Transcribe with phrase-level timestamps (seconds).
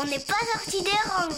[0.00, 1.30] On n'est pas sorti des rangs,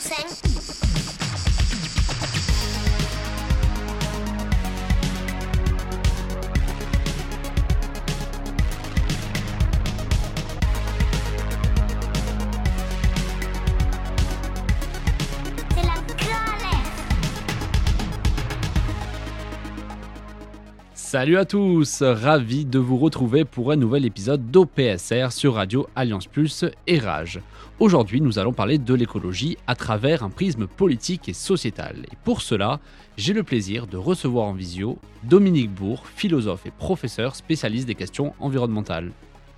[20.94, 26.26] Salut à tous, ravi de vous retrouver pour un nouvel épisode d'OPSR sur Radio Alliance
[26.26, 27.40] Plus et Rage.
[27.78, 32.06] Aujourd'hui, nous allons parler de l'écologie à travers un prisme politique et sociétal.
[32.10, 32.80] Et pour cela,
[33.18, 38.32] j'ai le plaisir de recevoir en visio Dominique Bourg, philosophe et professeur spécialiste des questions
[38.40, 39.12] environnementales.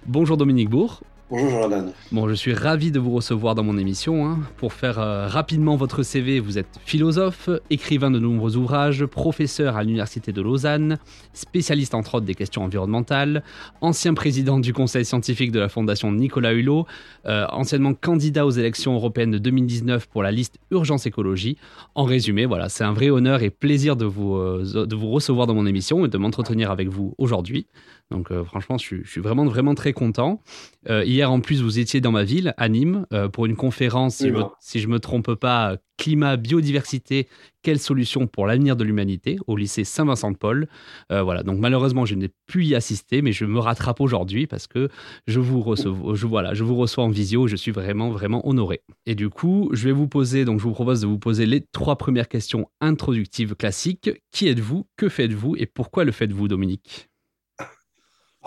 [0.04, 1.00] Bonjour Dominique Bourg.
[1.30, 1.92] Bonjour Jordan.
[2.10, 4.26] Bon, je suis ravi de vous recevoir dans mon émission.
[4.26, 4.38] Hein.
[4.56, 9.82] Pour faire euh, rapidement votre CV, vous êtes philosophe, écrivain de nombreux ouvrages, professeur à
[9.82, 10.96] l'Université de Lausanne,
[11.34, 13.42] spécialiste entre autres des questions environnementales,
[13.82, 16.86] ancien président du conseil scientifique de la Fondation Nicolas Hulot,
[17.26, 21.58] euh, anciennement candidat aux élections européennes de 2019 pour la liste Urgence Écologie.
[21.94, 25.46] En résumé, voilà, c'est un vrai honneur et plaisir de vous, euh, de vous recevoir
[25.46, 27.66] dans mon émission et de m'entretenir avec vous aujourd'hui.
[28.10, 30.40] Donc euh, franchement, je suis, vraiment, vraiment très content.
[30.88, 34.24] Euh, hier, en plus, vous étiez dans ma ville, à Nîmes, euh, pour une conférence,
[34.60, 37.28] si, je ne me trompe pas, climat, biodiversité,
[37.62, 40.68] quelles solutions pour l'avenir de l'humanité, au lycée Saint-Vincent-de-Paul.
[41.10, 44.88] voilà, donc malheureusement, je n'ai pu y assister, mais je me rattrape aujourd'hui parce que
[45.26, 48.82] je vous, reçois, je, voilà, je vous reçois en visio, je suis vraiment, vraiment honoré.
[49.06, 51.60] Et du coup, je vais vous poser, donc je vous propose de vous poser les
[51.72, 54.10] trois premières questions introductives classiques.
[54.30, 54.86] Qui êtes-vous?
[54.96, 55.56] Que faites-vous?
[55.56, 57.07] Et pourquoi le faites-vous, Dominique?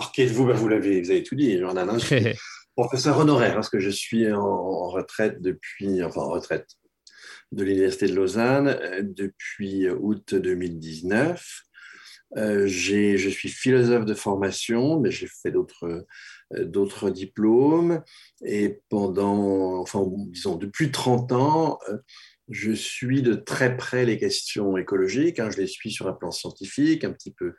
[0.01, 1.87] Alors, qui êtes-vous ben, Vous l'avez vous avez tout dit, Jordan.
[1.87, 2.25] Hein, je suis
[2.75, 6.67] professeur honoraire, parce que je suis en, retraite depuis, enfin en retraite
[7.51, 11.63] de l'Université de Lausanne euh, depuis août 2019.
[12.37, 16.05] Euh, je suis philosophe de formation, mais j'ai fait d'autres
[16.55, 18.01] euh, d'autres diplômes.
[18.43, 21.97] Et pendant, enfin, disons, depuis 30 ans, euh,
[22.49, 25.39] je suis de très près les questions écologiques.
[25.39, 27.53] Hein, je les suis sur un plan scientifique, un petit peu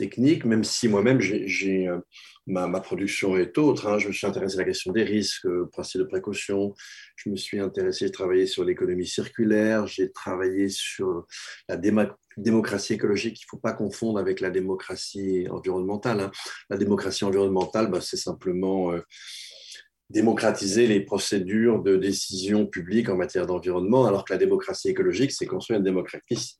[0.00, 2.00] technique, même si moi-même, euh,
[2.46, 3.86] ma, production est autre.
[3.86, 3.98] Hein.
[3.98, 6.74] Je me suis intéressé à la question des risques, au principe de précaution.
[7.16, 11.26] Je me suis intéressé, j'ai travaillé sur l'économie circulaire, j'ai travaillé sur
[11.68, 11.76] la
[12.38, 13.40] démocratie écologique.
[13.42, 16.20] Il ne faut pas confondre avec la démocratie environnementale.
[16.20, 16.30] Hein.
[16.70, 18.92] La démocratie environnementale, bah, c'est simplement...
[18.92, 19.00] Euh,
[20.12, 25.46] démocratiser les procédures de décision publique en matière d'environnement, alors que la démocratie écologique, c'est
[25.46, 26.58] construire une démocratie,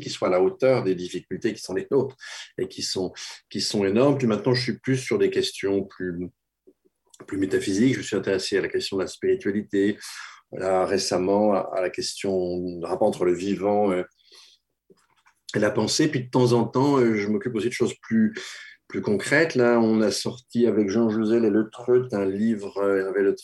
[0.00, 2.16] qui soit à la hauteur des difficultés qui sont les nôtres
[2.58, 3.12] et qui sont,
[3.50, 4.18] qui sont énormes.
[4.18, 6.28] Puis maintenant, je suis plus sur des questions plus,
[7.26, 7.94] plus métaphysiques.
[7.94, 9.98] Je suis intéressé à la question de la spiritualité,
[10.52, 14.04] récemment à la question du rapport entre le vivant et
[15.58, 16.08] la pensée.
[16.08, 18.34] Puis de temps en temps, euh, je m'occupe aussi de choses plus
[18.88, 19.54] plus concrète.
[19.54, 23.36] Là, on a sorti avec Jean-José et Le Treut un livre, euh, le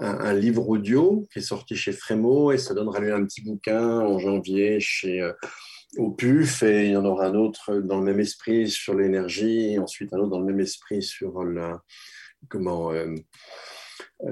[0.00, 4.00] un, livre audio qui est sorti chez Frémo et ça donnera à un petit bouquin
[4.00, 5.32] en janvier chez euh,
[5.98, 9.78] au et il y en aura un autre dans le même esprit sur l'énergie et
[9.78, 11.80] ensuite un autre dans le même esprit sur la
[12.48, 13.14] comment euh,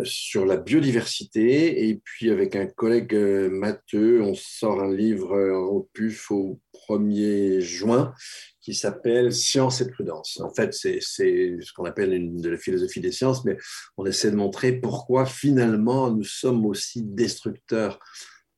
[0.03, 1.89] sur la biodiversité.
[1.89, 8.15] Et puis, avec un collègue Matheux, on sort un livre au PUF au 1er juin
[8.65, 10.41] qui s'appelle Science et prudence.
[10.41, 13.59] En fait, c'est ce qu'on appelle une, de la philosophie des sciences, mais
[13.99, 17.99] on essaie de montrer pourquoi finalement nous sommes aussi destructeurs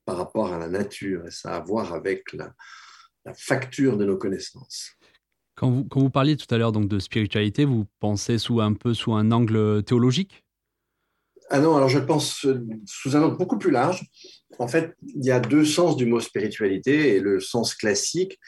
[0.05, 2.53] par rapport à la nature, et ça a à voir avec la,
[3.35, 4.93] facture de nos connaissances.
[5.55, 8.71] Quand vous, quand vous parliez tout à l'heure donc de spiritualité, vous pensez sous un
[8.71, 10.45] peu sous un angle théologique?
[11.49, 12.45] Ah non, alors je pense
[12.85, 14.05] sous un angle beaucoup plus large.
[14.59, 18.39] En fait, il y a deux sens du mot spiritualité et le sens classique,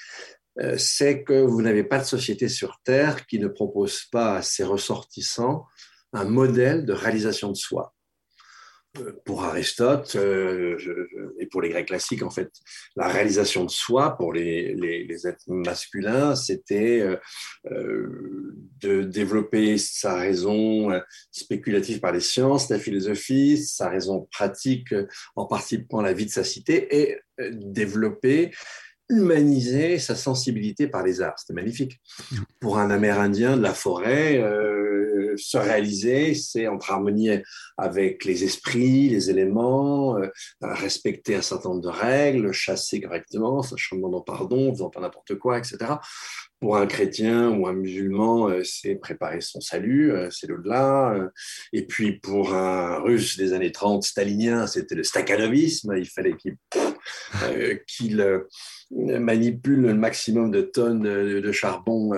[0.78, 4.64] c'est que vous n'avez pas de société sur Terre qui ne propose pas à ses
[4.64, 5.66] ressortissants
[6.14, 7.94] un modèle de réalisation de soi.
[8.98, 10.76] Euh, pour Aristote euh,
[11.40, 12.50] et pour les Grecs classiques, en fait,
[12.96, 17.06] la réalisation de soi pour les, les, êtres masculins, c'était
[17.66, 20.90] de développer sa raison
[21.32, 24.96] spéculative par les sciences, la philosophie, sa raison pratique
[25.36, 27.20] en participant à la vie de sa cité et
[27.52, 28.52] développer
[29.10, 31.38] humaniser sa sensibilité par les arts.
[31.38, 32.00] C'était magnifique.
[32.60, 37.30] Pour un Amérindien de la forêt, euh, se réaliser, c'est entre harmonie
[37.78, 40.28] avec les esprits, les éléments, euh,
[40.62, 45.58] respecter un certain nombre de règles, chasser correctement, sachant demander pardon, faisant pas n'importe quoi,
[45.58, 45.78] etc.
[46.60, 51.30] Pour un chrétien ou un musulman, euh, c'est préparer son salut, c'est l'au-delà.
[51.74, 55.96] Et puis pour un russe des années 30, stalinien, c'était le stakhanovisme.
[55.98, 56.58] Il fallait qu'il
[58.92, 62.12] manipule le maximum de tonnes de, charbon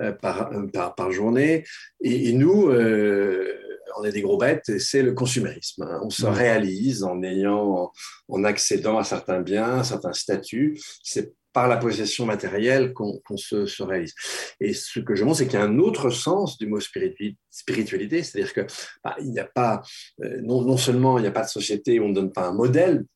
[0.00, 1.64] euh, par, par, par, journée.
[2.02, 3.54] Et, nous, euh,
[3.98, 5.82] on est des gros bêtes, c'est le consumérisme.
[5.82, 6.00] Hein.
[6.02, 7.92] On se réalise en ayant,
[8.28, 10.80] en accédant à certains biens, à certains statuts.
[11.02, 14.14] C'est par la possession matérielle qu'on se, réalise.
[14.60, 18.22] Et ce que je montre, c'est qu'il y a un autre sens du mot spiritualité,
[18.22, 18.66] c'est-à-dire que
[19.02, 19.80] bah, il n'y a pas,
[20.22, 22.48] euh, non, non, seulement il n'y a pas de société où on ne donne pas
[22.48, 23.06] un modèle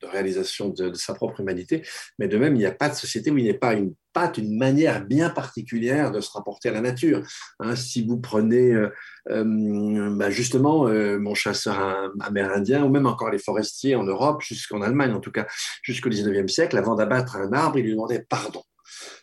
[0.00, 1.82] de réalisation de, sa propre humanité,
[2.18, 3.94] mais de même, il n'y a pas de société où il n'y a pas une
[4.12, 7.22] patte, une manière bien particulière de se rapporter à la nature.
[7.60, 8.88] Hein, si vous prenez euh,
[9.30, 15.12] euh, bah, justement mon chasseur amérindien, ou même encore les forestiers en Europe, jusqu'en Allemagne
[15.12, 15.46] en tout cas,
[15.82, 18.62] jusqu'au 19e siècle, avant d'abattre un arbre, ils lui demandaient pardon.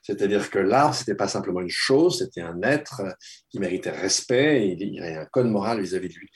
[0.04, 3.02] C'est-à-dire que l'arbre, ce n'était pas simplement une chose, c'était un être
[3.50, 6.32] qui méritait respect, il y avait un code moral vis-à-vis de lui.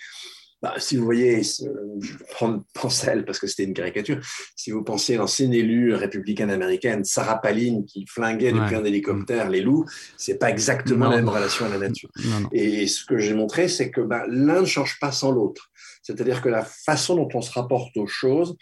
[0.61, 4.19] Bah, si vous voyez, je vais prendre Pancel parce que c'était une caricature,
[4.55, 9.49] si vous pensez à l'ancienne élue républicaine américaine, Sarah Palin, qui flinguait depuis un hélicoptère
[9.49, 9.85] les loups,
[10.17, 12.09] c'est pas exactement la même relation à la nature.
[12.51, 15.71] Et ce que j'ai montré, c'est que bah, l'un ne change pas sans l'autre.
[16.03, 18.55] C'est-à-dire que la façon dont on se rapporte aux choses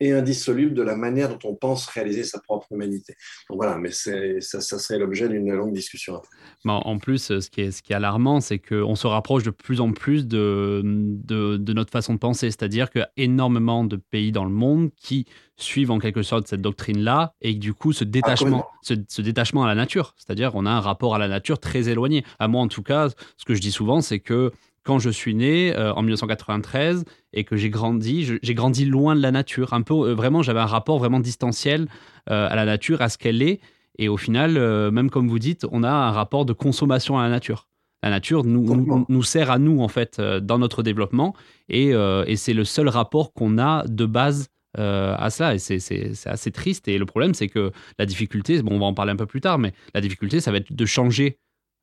[0.00, 3.14] et indissoluble de la manière dont on pense réaliser sa propre humanité.
[3.48, 6.20] Donc voilà, mais ça, ça serait l'objet d'une longue discussion.
[6.64, 9.80] en plus, ce qui est, ce qui est alarmant, c'est qu'on se rapproche de plus
[9.80, 12.50] en plus de, de, notre façon de penser.
[12.50, 15.26] C'est-à-dire qu'il y a énormément de pays dans le monde qui
[15.56, 19.66] suivent en quelque sorte cette doctrine-là et du coup ce détachement, ce, ce, détachement à
[19.66, 20.14] la nature.
[20.18, 22.24] C'est-à-dire qu'on a un rapport à la nature très éloigné.
[22.38, 24.52] À moi, en tout cas, ce que je dis souvent, c'est que
[24.86, 29.20] quand je suis né euh, en 1993 et que j'ai grandi, j'ai grandi loin de
[29.20, 29.74] la nature.
[29.74, 31.88] Un peu, euh, vraiment, j'avais un rapport vraiment distanciel
[32.30, 33.60] euh, à la nature, à ce qu'elle est.
[33.98, 34.60] Et au final,
[34.90, 37.66] même comme vous dites, on a un rapport de consommation à la nature.
[38.02, 41.34] La nature nous, nous, sert à nous, en fait, dans notre développement.
[41.70, 45.54] Et, et c'est le seul rapport qu'on a de base à ça.
[45.54, 46.88] Et c'est assez triste.
[46.88, 49.40] Et le problème, c'est que la difficulté, bon, on va en parler un peu plus
[49.40, 51.38] tard, mais la difficulté, ça va être de changer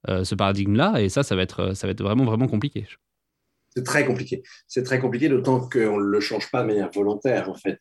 [0.08, 1.02] ce paradigme-là.
[1.02, 2.86] Et ça, ça va être, ça va être vraiment, vraiment compliqué.
[3.76, 4.44] C'est très compliqué.
[4.68, 7.80] C'est très compliqué, d'autant qu'on ne le change pas de manière volontaire, en fait.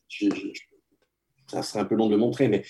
[1.49, 2.65] ça serait un peu long de le montrer, mais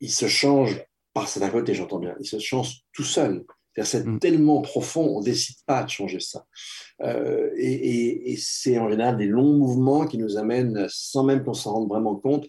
[0.00, 0.80] il se change
[1.12, 3.44] par d'un côté, j'entends bien, il se change tout seul.
[3.82, 4.18] C'est mm.
[4.18, 6.46] tellement profond, on ne décide pas de changer ça.
[7.02, 11.54] Euh, et, et c'est en général des longs mouvements qui nous amènent, sans même qu'on
[11.54, 12.48] s'en rende vraiment compte,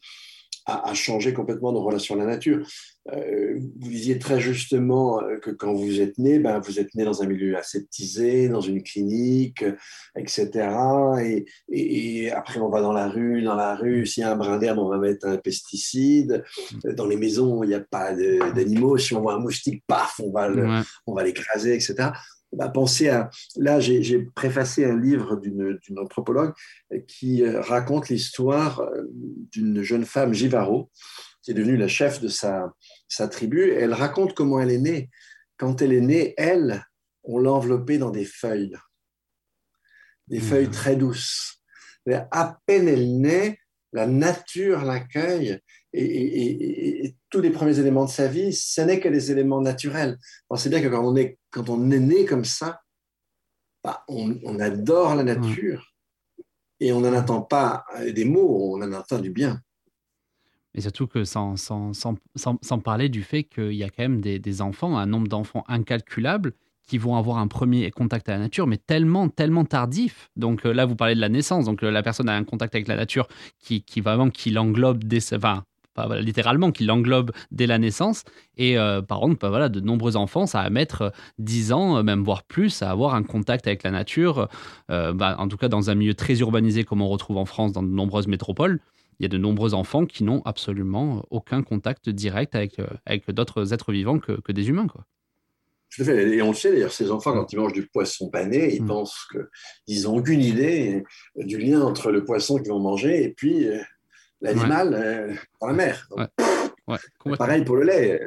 [0.70, 2.66] à, changer complètement nos relations à la nature.
[3.12, 7.06] Euh, vous disiez très justement euh, que quand vous êtes né, ben, vous êtes né
[7.06, 9.66] dans un milieu aseptisé, dans une clinique,
[10.16, 10.70] etc.
[11.24, 13.42] Et, et, après, on va dans la rue.
[13.42, 16.44] Dans la rue, s'il y a un brin d'herbe, on va mettre un pesticide.
[16.84, 18.98] Dans les maisons, il n'y a pas d'animaux.
[18.98, 20.32] Si on voit un moustique, paf, on
[21.14, 22.12] va l'écraser, etc
[22.52, 23.30] bah, penser à.
[23.58, 26.54] Là, j'ai préfacé un livre d'une anthropologue
[27.08, 29.04] qui euh, raconte l'histoire euh,
[29.52, 30.90] d'une jeune femme, Givaro,
[31.42, 32.74] qui est devenue la chef de sa,
[33.08, 33.72] sa tribu.
[33.72, 35.10] Elle raconte comment elle est née.
[35.58, 36.86] Quand elle est née, elle,
[37.24, 38.78] on l'a enveloppée dans des feuilles,
[40.28, 40.72] des feuilles mmh.
[40.72, 41.62] très douces.
[42.32, 43.60] À peine elle naît,
[43.94, 45.60] la nature l'accueille
[45.94, 50.18] et, tous les premiers éléments de sa vie, ce n'est que des éléments naturels.
[50.50, 52.82] On sait bien que quand on est, quand on est né comme ça,
[53.84, 55.94] bah, on, adore la nature
[56.80, 59.62] et on n'en attend pas des mots, on en attend du bien.
[60.74, 64.22] Mais surtout que sans, sans, sans, sans, parler du fait qu'il y a quand même
[64.22, 66.54] des, des enfants, un nombre d'enfants incalculable
[66.90, 70.32] qui vont avoir un premier contact à la nature, mais tellement, tellement tardif.
[70.36, 71.66] Donc euh, là, vous parlez de la naissance.
[71.66, 73.28] Donc euh, la personne a un contact avec la nature
[73.60, 75.64] qui, qui vraiment qui l'englobe dès, enfin,
[76.20, 78.24] littéralement, qui l'englobe dès la naissance.
[78.58, 82.24] Et euh, par contre, bah, voilà, de nombreux enfants, ça va mettre 10 ans, même
[82.24, 84.48] voire plus, à avoir un contact avec la nature.
[84.88, 87.84] Bah, en tout cas, dans un milieu très urbanisé comme on retrouve en France dans
[87.84, 88.80] de nombreuses métropoles
[89.20, 93.74] il y a de nombreux enfants qui n'ont absolument aucun contact direct avec, avec d'autres
[93.74, 94.88] êtres vivants que, que des humains.
[94.88, 95.06] Quoi.
[95.98, 98.88] Et on le sait d'ailleurs, ces enfants, quand ils mangent du poisson pané, ils mm.
[98.88, 99.28] pensent
[99.88, 101.04] qu'ils n'ont aucune idée
[101.36, 103.68] du lien entre le poisson qu'ils vont manger et puis
[104.44, 106.10] euh, l'animal euh, dans la mer.
[107.38, 108.22] pareil pour le lait.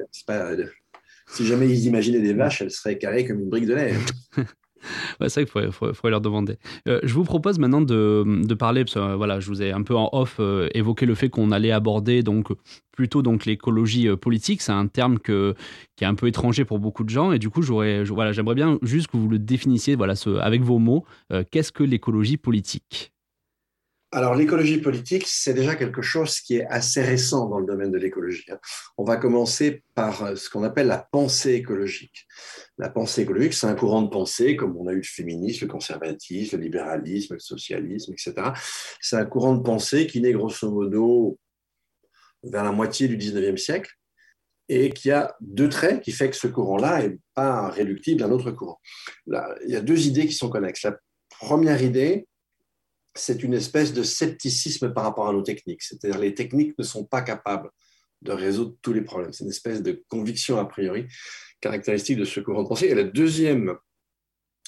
[1.27, 3.95] si jamais ils imaginaient des vaches, elles seraient carrées comme une brique de lait.
[5.29, 6.57] c'est vrai qu'il faudrait, leur demander.
[6.89, 9.83] Euh, je vous propose maintenant de, parler, parce que euh, voilà, je vous ai un
[9.83, 12.49] peu en off euh, évoqué le fait qu'on allait aborder donc
[12.93, 14.63] plutôt donc l'écologie politique.
[14.63, 15.55] C'est un terme que,
[15.97, 18.55] qui est un peu étranger pour beaucoup de gens, et du coup, j'aurais, voilà, j'aimerais
[18.55, 21.05] bien juste que vous le définissiez, voilà, ce, avec vos mots.
[21.51, 23.13] qu'est-ce que l'écologie politique?
[24.15, 27.97] Alors, l'écologie politique, c'est déjà quelque chose qui est assez récent dans le domaine de
[27.97, 28.45] l'écologie.
[28.53, 28.59] Hein.
[28.99, 32.27] On va commencer par euh, ce qu'on appelle la pensée écologique.
[32.77, 35.73] La pensée écologique, c'est un courant de pensée, comme on a eu le féminisme, le
[35.73, 38.51] conservatisme, le libéralisme, le socialisme, etc.
[39.01, 41.39] C'est un courant de pensée qui naît grosso modo
[42.43, 43.93] vers la moitié du 19e siècle
[44.69, 48.31] et qui a deux traits qui fait que ce courant-là n'est pas réductible à un
[48.31, 48.79] autre courant.
[49.27, 50.83] Il y a deux idées qui sont connexes.
[50.83, 50.99] La
[51.31, 52.27] première idée,
[53.15, 55.83] c'est une espèce de scepticisme par rapport à nos techniques.
[55.83, 57.71] C'est-à-dire les techniques ne sont pas capables
[58.23, 59.33] de résoudre tous les problèmes.
[59.33, 61.07] C'est une espèce de conviction a priori
[61.61, 62.87] caractéristique de ce courant de pensée.
[62.87, 63.77] Et le deuxième,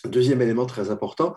[0.04, 1.34] deuxième élément très important,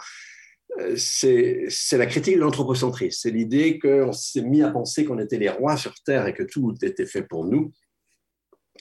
[0.79, 3.17] euh, c'est la critique de l'anthropocentrisme.
[3.19, 6.43] C'est l'idée qu'on s'est mis à penser qu'on était les rois sur Terre et que
[6.43, 7.73] tout était fait pour nous.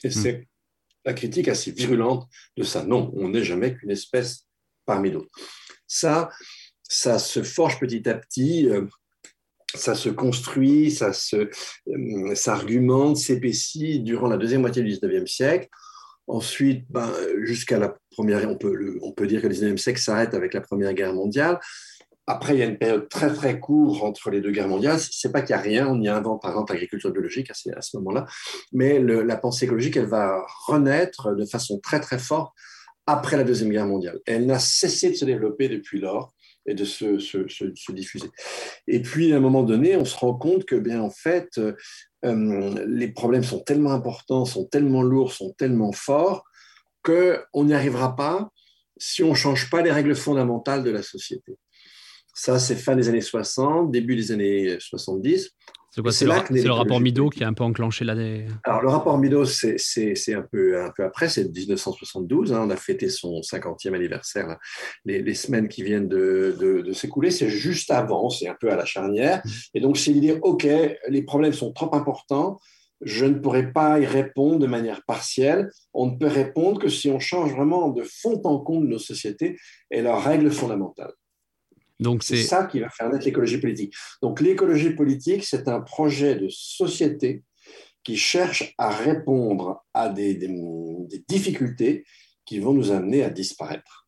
[0.03, 0.11] Et hmm.
[0.11, 0.47] c'est
[1.05, 2.83] la critique assez virulente de ça.
[2.83, 4.45] Non, on n'est jamais qu'une espèce
[4.85, 5.31] parmi d'autres.
[5.87, 6.29] Ça,
[6.89, 8.85] ça se forge petit à petit, euh,
[9.75, 15.67] ça se construit, ça euh, s'argumente, s'épaissit durant la deuxième moitié du 19e siècle.
[16.27, 17.11] Ensuite, ben,
[17.43, 21.13] jusqu'à la première, on peut, dire que le 19e siècle s'arrête avec la Première Guerre
[21.13, 21.59] mondiale.
[22.29, 24.99] Après, il y a une période très très courte entre les deux guerres mondiales.
[24.99, 27.97] C'est pas qu'il n'y a rien, on y invente par exemple l'agriculture biologique à ce
[27.97, 28.25] moment-là,
[28.73, 32.53] mais la pensée écologique, elle va renaître de façon très très forte
[33.05, 34.19] après la deuxième guerre mondiale.
[34.25, 36.33] Elle n'a cessé de se développer depuis lors
[36.67, 38.29] et de se, se, se, diffuser.
[38.87, 42.85] Et puis, à un moment donné, on se rend compte que, bien, en fait, euh,
[42.85, 46.43] les problèmes sont tellement importants, sont tellement lourds, sont tellement forts
[47.03, 48.51] qu'on n'y arrivera pas
[48.97, 51.57] si on ne change pas les règles fondamentales de la société.
[52.33, 55.51] Ça, c'est fin des années 60, début des années 70.
[55.97, 59.17] C'est quoi C'est le, rapport Mido qui a un peu enclenché l'année Alors, le rapport
[59.17, 62.53] Mido, c'est un peu, un peu après, c'est 1972.
[62.53, 64.57] Hein, on a fêté son 50e anniversaire
[65.05, 67.31] les, semaines qui viennent de, de, s'écouler.
[67.31, 69.41] C'est juste avant, c'est un peu à la charnière.
[69.43, 69.49] Mmh.
[69.73, 70.67] Et donc, c'est l'idée OK,
[71.09, 72.59] les problèmes sont trop importants.
[73.01, 75.71] Je ne pourrais pas y répondre de manière partielle.
[75.95, 79.57] On ne peut répondre que si on change vraiment de fond en comble nos sociétés
[79.89, 81.13] et leurs règles fondamentales.
[81.99, 83.93] Donc c'est ça qui va faire naître l'écologie politique.
[84.21, 87.43] Donc l'écologie politique, c'est un projet de société
[88.03, 92.05] qui cherche à répondre à des, des difficultés
[92.45, 94.07] qui vont nous amener à disparaître.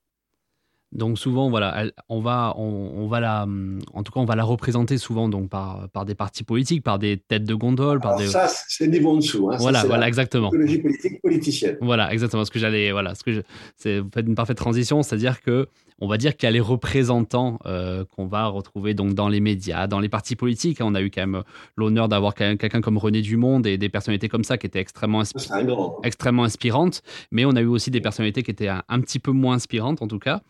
[0.91, 3.47] Donc souvent, voilà, on va, on, va la,
[3.93, 6.97] en tout cas, on va la représenter souvent donc par, par des partis politiques, par
[6.97, 8.25] des têtes de gondole, par des.
[8.25, 9.51] Ça, c'est niveau en dessous.
[9.51, 9.57] Hein.
[9.59, 10.49] Voilà, voilà, exactement.
[10.49, 11.77] Politique politique politicienne.
[11.79, 12.43] Voilà, exactement.
[12.43, 13.41] Ce que j'allais, voilà, ce que je,
[13.77, 15.67] c'est vous faites une parfaite transition, c'est-à-dire que
[16.01, 19.39] on va dire qu'il y a les représentants euh, qu'on va retrouver donc dans les
[19.39, 20.79] médias, dans les partis politiques.
[20.81, 21.43] On a eu quand même
[21.75, 25.23] l'honneur d'avoir quelqu'un comme René Dumont et des personnalités comme ça qui étaient extrêmement,
[26.03, 27.01] extrêmement inspirantes,
[27.31, 30.07] mais on a eu aussi des personnalités qui étaient un petit peu moins inspirantes en
[30.07, 30.41] tout cas.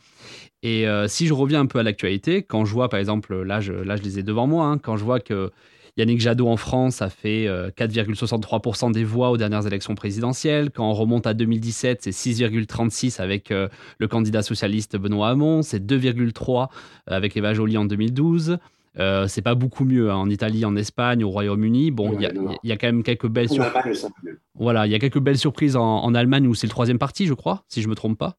[0.62, 3.62] Et euh, si je reviens un peu à l'actualité, quand je vois par exemple, là
[3.62, 5.52] je, là, je les ai devant moi, hein, quand je vois que
[6.00, 10.72] Yannick Jadot en France a fait 4,63% euh, des voix aux dernières élections présidentielles.
[10.72, 15.62] Quand on remonte à 2017, c'est 6,36% avec euh, le candidat socialiste Benoît Hamon.
[15.62, 16.70] C'est 2,3%
[17.08, 18.58] avec Eva Joly en 2012.
[18.98, 20.16] Euh, c'est pas beaucoup mieux hein.
[20.16, 21.92] en Italie, en Espagne, au Royaume-Uni.
[21.92, 24.08] Bon, il y, a quand même quelques belles surprises.
[24.56, 27.26] Voilà, il y a quelques belles surprises en, en Allemagne où c'est le troisième parti,
[27.26, 28.38] je crois, si je me trompe pas.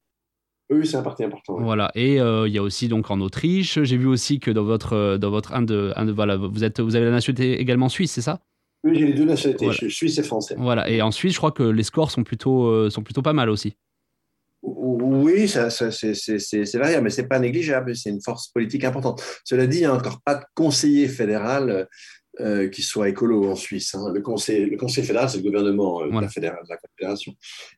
[0.71, 1.59] Oui, c'est un parti important.
[1.61, 3.83] Voilà, et euh, il y a aussi donc en Autriche.
[3.83, 6.63] J'ai vu aussi que dans votre, euh, dans votre un de, un de, voilà, vous
[6.63, 8.41] êtes, vous avez la nationalité également suisse, c'est ça?
[8.85, 10.55] Oui, j'ai les deux nationalités, je suis suisse et français.
[10.57, 13.33] Voilà, et en Suisse, je crois que les scores sont plutôt, euh, sont plutôt pas
[13.33, 13.75] mal aussi.
[14.63, 17.97] Oui, ça, ça c'est variable, mais c'est pas négligeable.
[17.97, 19.23] C'est une force politique importante.
[19.45, 21.89] Cela dit, il n'y a encore pas de conseiller fédéral
[22.73, 23.95] qui soit écolo en Suisse.
[23.95, 24.13] Hein.
[24.15, 27.33] Le, conseil, le conseil fédéral, c'est le gouvernement de, la fédération, de, la Confédération.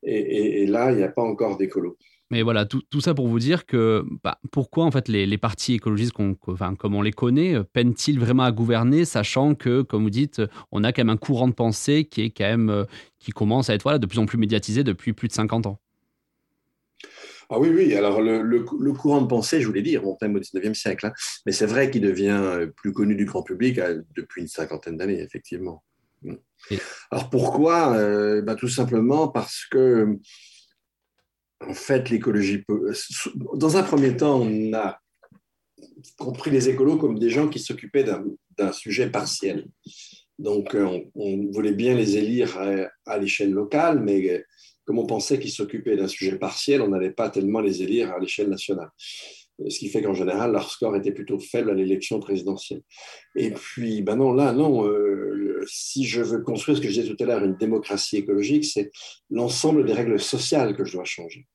[0.05, 1.97] Et, et, et là, il n'y a pas encore d'écolo.
[2.33, 5.37] Mais voilà, tout, tout, ça pour vous dire que bah, pourquoi en fait les, les
[5.37, 6.15] partis écologistes,
[6.47, 10.41] enfin, comme on les connaît, euh, peinent-ils vraiment à gouverner, sachant que, comme vous dites,
[10.71, 12.85] on a quand même un courant de pensée qui est quand même euh,
[13.19, 15.79] qui commence à être voilà, de plus en plus médiatisé depuis plus de 50 ans?
[17.51, 17.95] Ah oui, oui.
[17.95, 21.05] Alors, le, le, courant de pensée, je voulais dire, remonte même au 19e siècle.
[21.05, 21.13] Hein.
[21.45, 23.79] mais c'est vrai qu'il devient euh, plus connu du grand public
[24.17, 25.85] depuis une cinquantaine d'années, effectivement.
[27.11, 30.19] Alors, pourquoi bah, Tout simplement parce que
[31.69, 32.65] en fait, l'écologie
[33.55, 34.99] Dans un premier temps, on a
[36.19, 39.67] compris les écolos comme des gens qui s'occupaient d'un sujet partiel.
[40.39, 42.59] Donc, euh, on, voulait bien les élire
[43.07, 44.45] à, l'échelle locale, mais
[44.85, 48.19] comme on pensait qu'ils s'occupaient d'un sujet partiel, on n'allait pas tellement les élire à
[48.19, 48.91] l'échelle nationale.
[49.69, 52.83] Ce qui fait qu'en général, leur score était plutôt faible à l'élection présidentielle.
[53.37, 57.15] Et puis, ben non, là, non, euh, si je veux construire ce que je disais
[57.15, 58.91] tout à l'heure, une démocratie écologique, c'est
[59.31, 61.47] l'ensemble des règles sociales que je dois changer.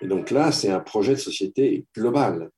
[0.00, 2.50] Et donc là, c'est un projet de société global.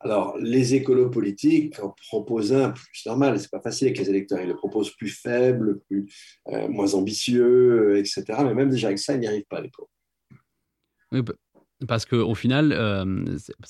[0.00, 4.40] Alors, les écolos politiques en proposent un plus normal, c'est pas facile avec les électeurs,
[4.40, 6.06] ils le proposent plus faible, plus,
[6.48, 8.22] euh, moins ambitieux, etc.
[8.44, 9.88] Mais même déjà avec ça, ils n'y arrivent pas, les pauvres.
[11.10, 11.22] Oui,
[11.88, 13.24] parce qu'au final, euh,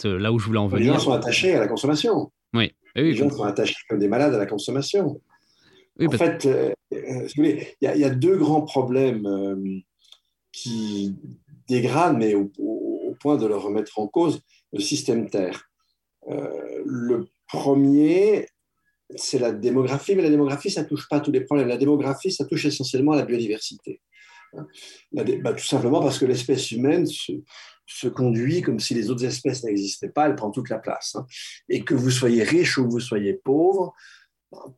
[0.04, 0.92] là où je voulais en venir.
[0.92, 2.32] Les gens sont attachés à la consommation.
[2.52, 2.72] Oui.
[2.96, 5.20] les gens sont attachés comme des malades à la consommation.
[6.00, 9.82] En fait, euh, il y, a deux grands problèmes
[10.52, 11.16] qui
[11.68, 12.50] dégradent, mais au,
[13.20, 14.40] point de le remettre en cause,
[14.72, 15.70] le système Terre.
[16.26, 18.46] le premier,
[19.16, 21.68] c'est la démographie, mais la démographie, ça ne touche pas tous les problèmes.
[21.68, 24.00] La démographie, ça touche essentiellement à la biodiversité.
[25.12, 30.08] Bah, tout simplement parce que l'espèce humaine se, conduit comme si les autres espèces n'existaient
[30.08, 31.16] pas, elle prend toute la place.
[31.16, 31.26] Hein.
[31.68, 33.94] Et que vous soyez riche ou que vous soyez pauvre,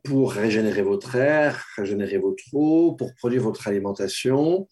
[0.02, 4.68] pour régénérer votre air, régénérer votre eau, pour produire votre alimentation,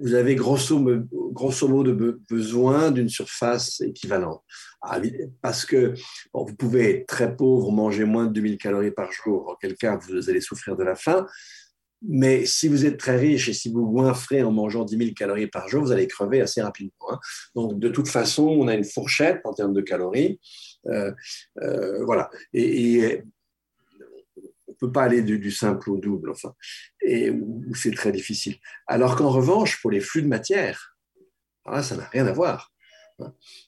[0.00, 1.94] vous avez grosso, modo
[2.30, 4.42] besoin d'une surface équivalente.
[4.80, 5.00] Ah,
[5.42, 5.94] parce que
[6.32, 10.30] vous pouvez être très pauvre, manger moins de 2000 calories par jour, auquel cas vous
[10.30, 11.26] allez souffrir de la faim.
[12.06, 15.48] Mais si vous êtes très riche et si vous goinfrez en mangeant 10 000 calories
[15.48, 17.10] par jour, vous allez crever assez rapidement.
[17.10, 17.18] Hein.
[17.56, 20.38] Donc, de toute façon, on a une fourchette en termes de calories.
[20.86, 21.10] Euh,
[21.60, 22.30] euh, voilà.
[22.52, 23.24] Et,
[24.78, 26.54] peut pas aller du, simple au double, enfin,
[27.00, 27.32] et
[27.74, 28.56] c'est très difficile.
[28.86, 30.96] Alors qu'en revanche, pour les flux de matière,
[31.82, 32.72] ça n'a rien à voir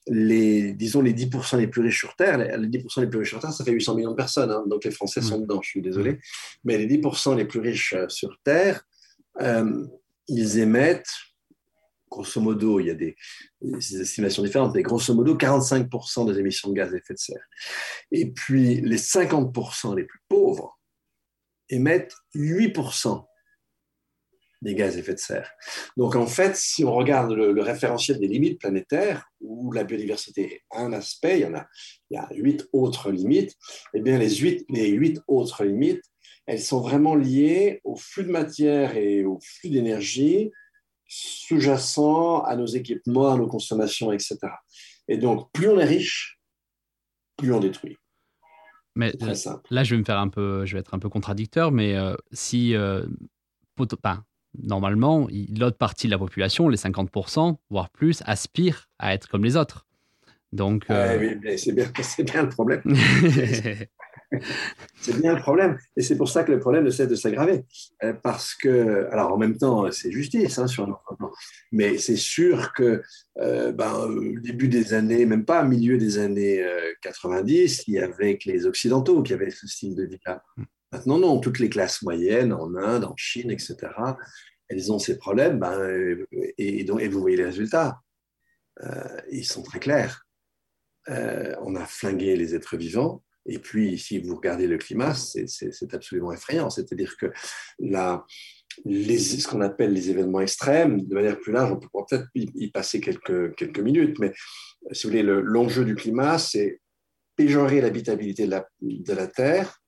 [0.07, 3.39] les, disons, les 10% les plus riches sur Terre, les 10% les plus riches sur
[3.39, 4.63] Terre, ça fait 800 millions de personnes, hein.
[4.67, 6.19] donc les Français sont dedans, je suis désolé,
[6.63, 8.83] mais les 10% les plus riches euh, sur Terre,
[9.41, 9.85] euh,
[10.27, 11.09] ils émettent,
[12.09, 13.15] grosso modo, il y a des,
[13.61, 17.45] estimations différentes, mais grosso modo, 45% des émissions de gaz à effet de serre.
[18.11, 20.77] Et puis, les 50% les plus pauvres
[21.71, 23.25] émettent 8%
[24.61, 25.51] des gaz à effet de serre.
[25.97, 30.61] Donc en fait, si on regarde le, référentiel des limites planétaires, où la biodiversité est
[30.71, 31.67] un aspect, il y en a,
[32.09, 33.51] il y a huit autres limites,
[33.93, 36.03] et eh bien les huit, les huit autres limites,
[36.45, 40.51] elles sont vraiment liées au flux de matière et au flux d'énergie
[41.07, 44.37] sous-jacent à nos équipements, à nos consommations, etc.
[45.07, 46.39] Et donc, plus on est riche,
[47.35, 47.97] plus on détruit.
[48.95, 49.13] Mais
[49.69, 52.15] là, je vais me faire un peu, je vais être un peu contradicteur, mais euh,
[52.31, 53.05] si euh,
[54.61, 59.55] normalement, l'autre partie de la population, les 50%, voire plus, aspire à être comme les
[59.57, 59.85] autres.
[60.51, 62.81] Donc, euh, oui, c'est bien, bien, le problème.
[65.01, 65.77] c'est bien le problème.
[65.97, 67.63] Et c'est pour ça que le problème ne cesse de s'aggraver.
[68.03, 71.31] Euh, parce que, alors en même temps, c'est justice hein, sur notre plan.
[71.71, 73.01] Mais c'est sûr que
[73.39, 76.65] euh, ben, au début des années, même pas milieu des années
[77.01, 80.43] 90, il y avait les Occidentaux qui avaient ce style de vie-là.
[80.91, 83.77] Maintenant, non, toutes les classes moyennes en Inde, en Chine, etc.,
[84.67, 86.17] elles ont ces problèmes, ben,
[86.57, 87.99] et, donc, et vous voyez les résultats.
[88.83, 90.25] Euh, ils sont très clairs.
[91.09, 95.93] Euh, on a flingué les êtres vivants, et puis si vous regardez le climat, c'est
[95.93, 96.69] absolument effrayant.
[96.69, 97.27] C'est-à-dire que
[97.79, 98.25] la,
[98.85, 102.71] les, ce qu'on appelle les événements extrêmes, de manière plus large, on peut peut-être y
[102.71, 104.33] passer quelques, quelques minutes, mais
[104.91, 106.79] si vous voulez, l'enjeu du climat, c'est
[107.35, 109.81] péjorer l'habitabilité de la, de la Terre,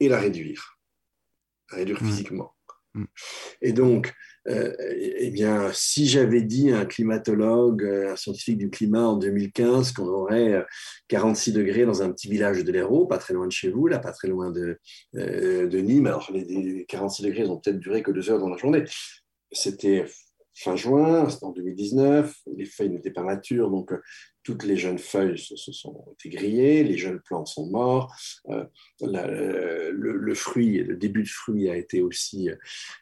[0.00, 0.78] et la réduire,
[1.70, 2.06] la réduire mmh.
[2.06, 2.54] physiquement.
[2.94, 3.04] Mmh.
[3.62, 4.14] Et donc,
[4.48, 9.92] euh, eh bien, si j'avais dit à un climatologue, un scientifique du climat en 2015
[9.92, 10.64] qu'on aurait
[11.08, 13.86] 46 euh, degrés dans un petit village de l'Hérault, pas très loin de chez vous,
[13.86, 14.78] là, pas très loin de,
[15.16, 18.84] euh, Nîmes, alors les, 46 degrés n'ont peut-être duré que deux heures dans la journée.
[19.52, 20.06] C'était
[20.54, 23.92] fin juin, c'était en 2019, les feuilles n'étaient pas matures, donc
[24.48, 28.16] toutes les jeunes feuilles se, sont été grillées, les jeunes plants sont morts,
[28.48, 28.64] euh,
[29.02, 32.56] le, fruit, le début de fruit a été aussi euh,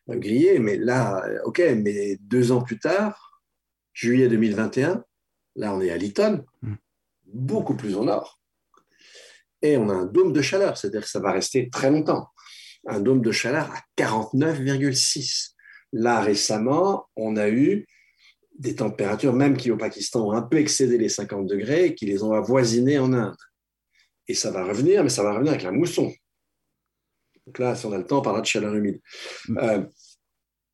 [0.09, 3.41] grillé, mais là, ok, mais deux ans plus tard,
[3.93, 5.05] juillet 2021,
[5.55, 6.75] là on est à Lytton, mm.
[7.27, 8.41] beaucoup plus au nord,
[9.63, 12.27] et on a un dôme de chaleur, c'est-à-dire que ça va rester très longtemps,
[12.89, 15.53] un dôme de chaleur à 49,6.
[15.93, 17.87] Là, récemment, on a eu
[18.59, 22.23] des températures, même qui au Pakistan ont un peu excédé les 50 degrés, qui les
[22.23, 23.37] ont avoisinées en Inde.
[24.29, 26.13] Et ça va revenir, mais ça va revenir avec la mousson.
[27.47, 29.01] Donc là, si on a le temps, on parlera de chaleur humide.
[29.49, 29.59] Mm.
[29.59, 29.83] Euh,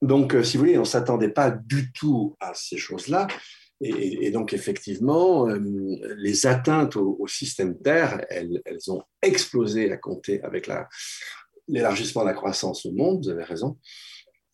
[0.01, 3.29] donc, euh, si vous voulez, on ne s'attendait pas du tout à ces choses-là.
[3.85, 5.59] Et, donc, effectivement, euh,
[6.16, 10.71] les atteintes au, système Terre, elles, elles, ont explosé à compter avec
[11.66, 13.77] l'élargissement de la croissance au monde, vous avez raison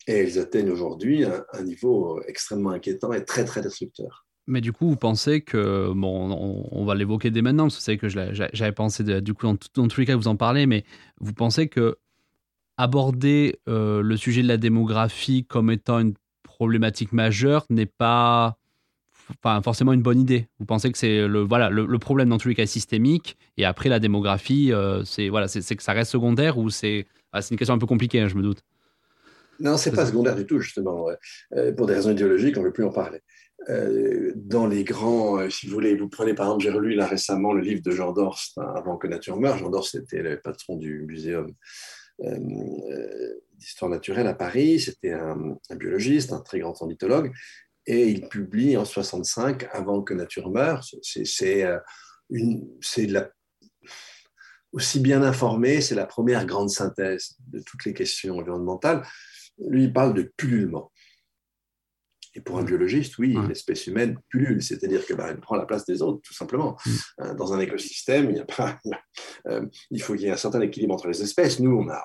[0.09, 4.25] et elles atteignent aujourd'hui un, niveau extrêmement inquiétant et très très destructeur.
[4.47, 7.97] Mais du coup, vous pensez que, bon, on, va l'évoquer dès maintenant, parce que c'est
[7.97, 10.83] que j'avais pensé, du coup, dans, tous les cas, vous en parlez, mais
[11.21, 11.97] vous pensez que
[12.77, 18.57] aborder euh, le sujet de la démographie comme étant une problématique majeure n'est pas
[19.63, 20.47] forcément une bonne idée?
[20.57, 23.89] Vous pensez que c'est le, voilà, le, problème dans tous les cas systémique, et après
[23.89, 27.59] la démographie, euh, c'est voilà, c'est que ça reste secondaire ou c'est ah, c'est une
[27.59, 28.63] question un peu compliquée, hein, je me doute?
[29.59, 31.07] Non, c'est pas secondaire du tout, justement.
[31.55, 33.19] Euh, pour des raisons idéologiques, on ne veut plus en parler.
[33.69, 37.05] Euh, dans les grands, euh, si vous voulez, vous prenez par exemple, j'ai relu là
[37.05, 39.57] récemment le livre de Jean Dorst, hein, Avant que nature meure.
[39.57, 41.53] Jean Dorst était le patron du muséum
[43.57, 44.79] d'histoire naturelle à Paris.
[44.79, 47.31] C'était un, biologiste, un très grand ornithologue.
[47.85, 50.83] Et il publie en 65 Avant que nature meure.
[51.01, 53.31] C'est c'est la,
[54.71, 59.03] aussi bien informé, c'est la première grande synthèse de toutes les questions environnementales.
[59.67, 60.91] Lui, il parle de pullulement.
[62.35, 66.01] Et pour un biologiste, oui, l'espèce humaine pullule, c'est-à-dire qu'elle bah, prend la place des
[66.01, 66.77] autres, tout simplement.
[66.85, 66.91] Mm.
[67.21, 68.77] Euh, dans un écosystème, il, y a pas,
[69.47, 71.59] euh, il faut qu'il y ait un certain équilibre entre les espèces.
[71.59, 72.03] Nous, on, a,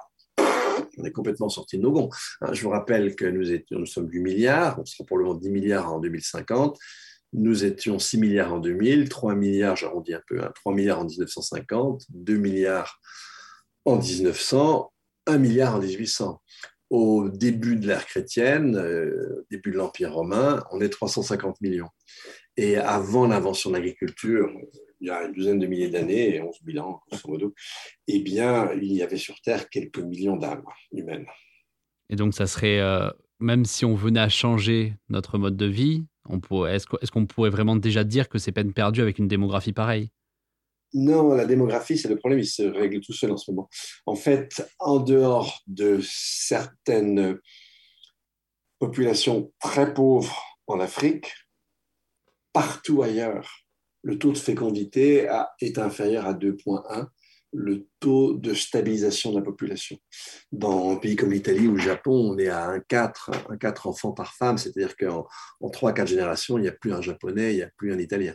[0.96, 2.08] on est complètement sorti de nos gonds.
[2.40, 5.50] Hein, je vous rappelle que nous, étions, nous sommes 8 milliards, on sera probablement 10
[5.50, 6.78] milliards en 2050.
[7.34, 11.04] Nous étions 6 milliards en 2000, 3 milliards, j'arrondis un peu, 3 hein, milliards en
[11.04, 13.00] 1950, 2 milliards
[13.84, 14.92] en 1900,
[15.26, 16.40] 1 milliard en 1800
[16.94, 21.88] au début de l'ère chrétienne, euh, début de l'Empire romain, on est 350 millions.
[22.56, 24.48] Et avant l'invention de l'agriculture,
[25.00, 27.52] il y a une douzaine de milliers d'années, 11 000 ans, grosso modo,
[28.06, 31.26] eh bien, il y avait sur Terre quelques millions d'âmes humaines.
[32.10, 36.04] Et donc, ça serait, euh, même si on venait à changer notre mode de vie,
[36.68, 40.10] est-ce qu'on pourrait vraiment déjà dire que c'est peine perdue avec une démographie pareille?
[40.94, 43.68] Non, la démographie, c'est le problème, il se règle tout seul en ce moment.
[44.06, 47.38] En fait, en dehors de certaines
[48.78, 51.32] populations très pauvres en Afrique,
[52.52, 53.64] partout ailleurs,
[54.02, 55.28] le taux de fécondité
[55.60, 57.08] est inférieur à 2,1,
[57.52, 59.96] le taux de stabilisation de la population.
[60.52, 64.12] Dans un pays comme l'Italie ou le Japon, on est à 1,4 un 4 enfants
[64.12, 65.26] par femme, c'est-à-dire qu'en
[65.60, 68.34] 3-4 générations, il n'y a plus un japonais, il n'y a plus un italien.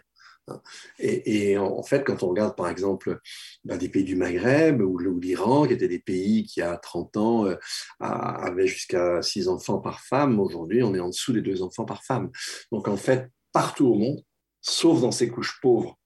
[1.00, 3.20] Et, en fait, quand on regarde par exemple
[3.64, 7.46] ben, des pays du Maghreb ou, l'Iran, qui étaient des pays qui, à 30 ans,
[7.46, 7.56] euh,
[8.00, 12.04] avaient jusqu'à 6 enfants par femme, aujourd'hui, on est en dessous des 2 enfants par
[12.04, 12.30] femme.
[12.72, 14.24] Donc en fait, partout au monde,
[14.62, 15.98] sauf dans ces couches pauvres,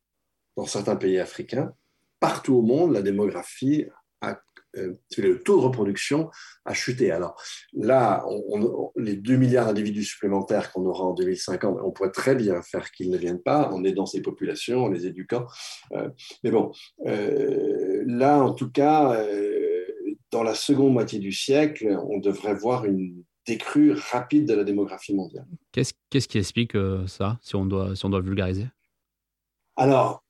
[0.56, 1.74] dans certains pays africains,
[2.20, 3.86] partout au monde, la démographie
[4.22, 4.36] a euh,
[4.74, 6.30] le taux de reproduction
[6.66, 7.12] a chuté.
[7.12, 7.36] Alors
[7.74, 8.26] là,
[8.96, 13.10] les 2 milliards d'individus supplémentaires qu'on aura en 2050, on pourrait très bien faire qu'ils
[13.10, 15.46] ne viennent pas en aidant ces populations, en les éduquant.
[15.94, 16.10] Euh,
[16.44, 16.72] mais bon,
[17.06, 19.26] euh, là, en tout cas,
[20.32, 25.14] dans la seconde moitié du siècle, on devrait voir une décrue rapide de la démographie
[25.14, 25.48] mondiale.
[25.72, 28.68] Qu'est-ce qui explique ça, si on doit, si on doit vulgariser?
[29.76, 30.24] Alors,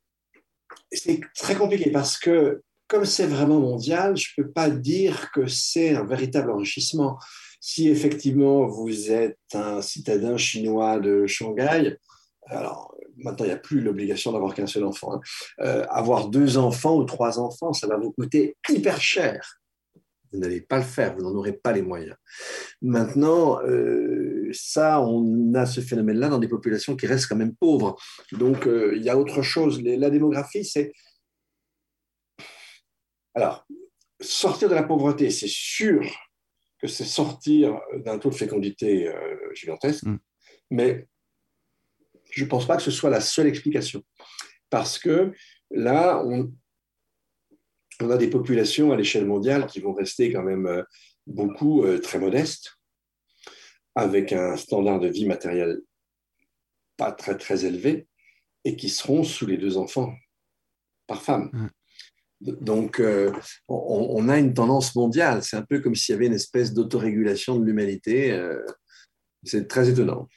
[0.91, 5.47] c'est très compliqué parce que comme c'est vraiment mondial, je ne peux pas dire que
[5.47, 7.17] c'est un véritable enrichissement.
[7.60, 11.97] Si effectivement vous êtes un citadin chinois de Shanghai,
[12.45, 15.15] alors maintenant il n'y a plus l'obligation d'avoir qu'un seul enfant.
[15.15, 15.21] Hein.
[15.62, 19.60] Euh, avoir deux enfants ou trois enfants, ça va vous coûter hyper cher.
[20.32, 22.15] Vous n'allez pas le faire, vous n'en aurez pas les moyens.
[22.84, 27.95] Maintenant, euh, ça, on a ce phénomène-là dans des populations qui restent quand même pauvres.
[28.34, 29.82] Donc, euh, il y a autre chose.
[29.82, 30.91] La démographie, c'est
[33.36, 33.65] alors,
[34.19, 36.04] sortir de la pauvreté, c'est sûr
[36.80, 40.19] que c'est sortir d'un taux de fécondité euh, gigantesque, mm.
[40.72, 41.08] mais
[42.32, 44.04] je ne pense pas que ce soit la seule explication.
[44.69, 45.34] Parce que
[45.72, 46.52] là, on,
[48.10, 50.84] a des populations à l'échelle mondiale qui vont rester quand même euh,
[51.26, 52.78] beaucoup euh, très modestes,
[53.96, 55.80] avec un standard de vie matériel
[56.98, 58.08] pas très très élevé,
[58.65, 60.13] et qui seront sous les deux enfants
[61.08, 61.50] par femme.
[61.54, 61.69] Mm.
[62.43, 63.32] Donc, euh,
[63.67, 65.43] on, a une tendance mondiale.
[65.43, 68.32] C'est un peu comme s'il y avait une espèce d'autorégulation de l'humanité.
[68.32, 68.60] Euh,
[69.43, 70.27] c'est très étonnant.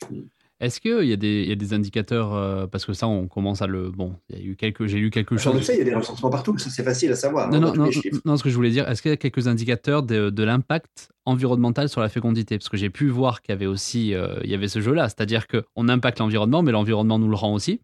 [0.59, 3.91] Est-ce qu'il y, a des indicateurs, euh, parce que ça, on commence à le...
[3.91, 5.59] Bon, il y a eu quelques, j'ai lu quelque chose...
[5.59, 7.51] Je sais, il y a des recensements partout, ça c'est facile à savoir.
[7.51, 7.91] Non, hein, non,
[8.25, 11.91] non, ce que je voulais dire, est-ce qu'il y a quelques indicateurs de, l'impact environnemental
[11.91, 12.57] sur la fécondité?
[12.57, 14.15] Parce que j'ai pu voir qu'il y avait aussi
[14.45, 17.83] il y avait ce jeu-là, c'est-à-dire qu'on impacte l'environnement, mais l'environnement nous le rend aussi.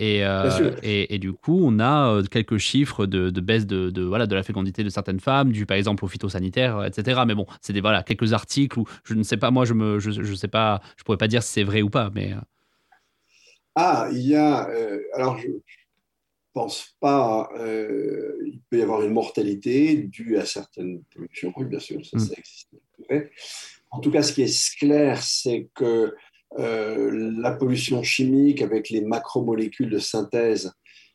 [0.00, 4.34] Euh, et, et, du coup, on a euh, quelques chiffres de, baisse de, voilà, de
[4.34, 7.22] la fécondité de certaines femmes, dû par exemple au phytosanitaire, etc.
[7.26, 9.98] Mais bon, c'est des voilà, quelques articles où je ne sais pas, moi, je ne
[9.98, 12.10] je, je, sais pas, je pourrais pas dire si c'est vrai ou pas.
[12.14, 12.32] Mais...
[12.32, 12.40] Euh.
[13.74, 14.68] Ah, il y a.
[15.14, 15.48] alors, je
[16.52, 17.48] pense pas.
[17.56, 22.20] il peut y avoir une mortalité due à certaines pollutions, oui, bien sûr, ça, mm.
[22.20, 22.70] ça existe.
[23.90, 26.14] En tout cas, ce qui est clair, c'est que
[26.58, 30.72] euh, la pollution chimique avec les macromolécules de synthèse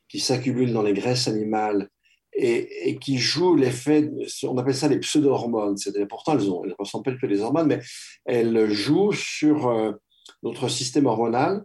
[0.08, 1.88] qui s'accumulent dans les graisses animales
[2.32, 4.10] et, qui jouent l'effet,
[4.44, 7.66] on appelle ça les pseudo-hormones, c'est-à-dire pourtant elles, ont, elles ressemblent pas que des hormones,
[7.66, 7.80] mais
[8.26, 9.92] elles jouent sur euh,
[10.42, 11.64] notre système hormonal.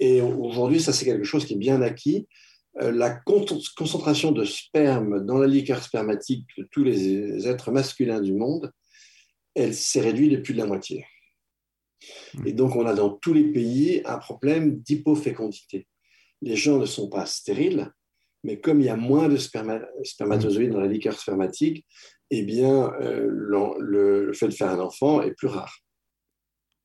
[0.00, 2.26] Et aujourd'hui, ça c'est quelque chose qui est bien acquis.
[2.80, 3.10] Euh, la
[3.76, 8.72] concentration de sperme dans la liqueur spermatique de tous les êtres masculins du monde,
[9.54, 11.06] elle s'est réduite de plus de la moitié.
[12.44, 15.86] Et donc, on a dans tous les pays un problème d'hypofécondité.
[16.42, 17.90] Les gens ne sont pas stériles,
[18.42, 21.86] mais comme il y a moins de spermatozoïdes dans la liqueur spermatique,
[22.30, 25.78] eh bien, euh, le, fait de faire un enfant est plus rare.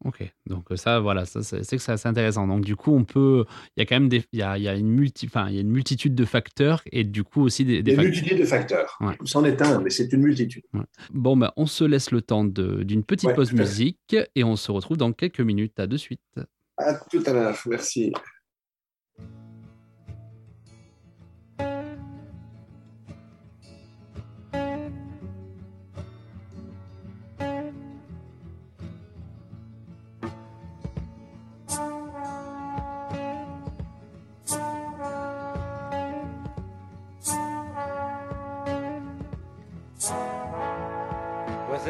[0.05, 2.47] Ok, donc ça, voilà, ça, c'est que c'est assez intéressant.
[2.47, 3.43] Donc du coup, on peut,
[3.75, 5.49] il y a quand même des, il y a, il y a une multi, enfin,
[5.49, 8.45] il y a une multitude de facteurs et du coup aussi des, des, multitudes de
[8.45, 8.97] facteurs.
[9.25, 10.63] C'en est un, mais c'est une multitude.
[11.11, 14.97] Bon, ben, on se laisse le temps d'une petite pause musique et on se retrouve
[14.97, 15.79] dans quelques minutes.
[15.79, 16.21] À de suite.
[16.77, 17.57] À tout à l'heure.
[17.65, 18.13] Merci.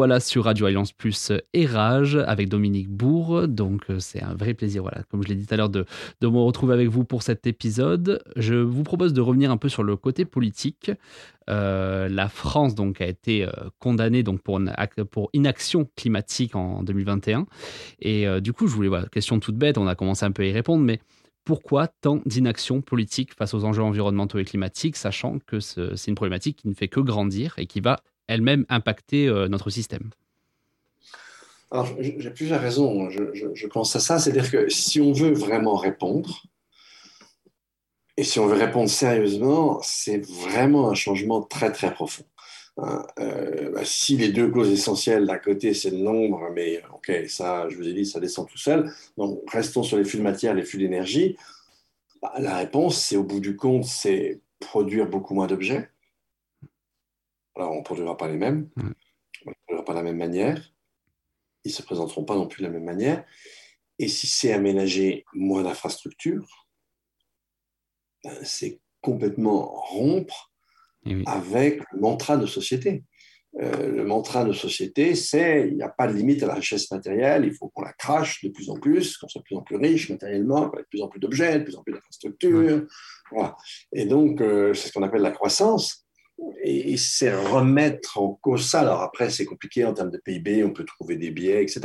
[0.00, 3.46] Voilà sur Radio Alliance Plus et Rage avec Dominique Bourg.
[3.46, 5.84] Donc euh, c'est un vrai plaisir, voilà, comme je l'ai dit tout à l'heure, de,
[6.22, 8.22] de me retrouver avec vous pour cet épisode.
[8.34, 10.90] Je vous propose de revenir un peu sur le côté politique.
[11.50, 14.58] Euh, la France donc a été euh, condamnée donc pour,
[15.10, 17.44] pour inaction climatique en 2021.
[18.00, 20.46] Et du coup, je voulais, voilà, question toute bête, on a commencé un peu à
[20.46, 21.00] y répondre, mais
[21.44, 26.56] pourquoi tant d'inaction politique face aux enjeux environnementaux et climatiques, sachant que c'est une problématique
[26.56, 30.10] qui ne fait que grandir et qui va elle-même impacter euh, notre système
[31.70, 33.10] Alors, j'ai plusieurs raisons.
[33.10, 34.18] Je, pense à ça.
[34.18, 36.44] C'est-à-dire que si on veut vraiment répondre,
[38.16, 42.24] et si on veut répondre sérieusement, c'est vraiment un changement très, très profond.
[42.78, 43.04] Hein.
[43.18, 47.68] Euh, bah, si les deux causes essentielles d'un côté, c'est le nombre, mais ok, ça,
[47.68, 48.92] je vous ai dit, ça descend tout seul.
[49.18, 51.36] Donc, restons sur les flux de matière, les flux d'énergie.
[52.22, 55.89] Bah, la réponse, c'est au bout du compte, c'est produire beaucoup moins d'objets
[57.56, 60.72] alors, on ne produira pas les mêmes, on ne produira pas de la même manière,
[61.64, 63.24] ils ne se présenteront pas non plus de la même manière.
[63.98, 66.68] Et si c'est aménager moins d'infrastructures,
[68.24, 70.52] ben, c'est complètement rompre
[71.26, 73.04] avec le mantra de société.
[73.60, 76.90] Euh, le mantra de société, c'est il n'y a pas de limite à la richesse
[76.90, 79.62] matérielle, il faut qu'on la crache de plus en plus, qu'on soit de plus en
[79.62, 82.86] plus riche matériellement, ait de plus en plus d'objets, de plus en plus d'infrastructures.
[83.32, 83.56] Voilà.
[83.92, 86.06] Et donc, euh, c'est ce qu'on appelle la croissance
[86.62, 88.80] et c'est remettre en cause ça.
[88.80, 91.80] Alors après, c'est compliqué en termes de PIB, on peut trouver des biais, etc.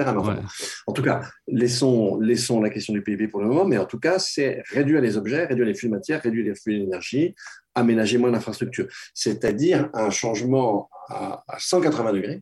[0.88, 4.00] En tout cas, laissons, laissons la question du PIB pour le moment, mais en tout
[4.00, 7.36] cas, c'est réduire les objets, réduire les flux de matière, réduire les flux d'énergie,
[7.74, 8.88] aménager moins d'infrastructures.
[9.14, 12.42] C'est-à-dire un changement à, 180 degrés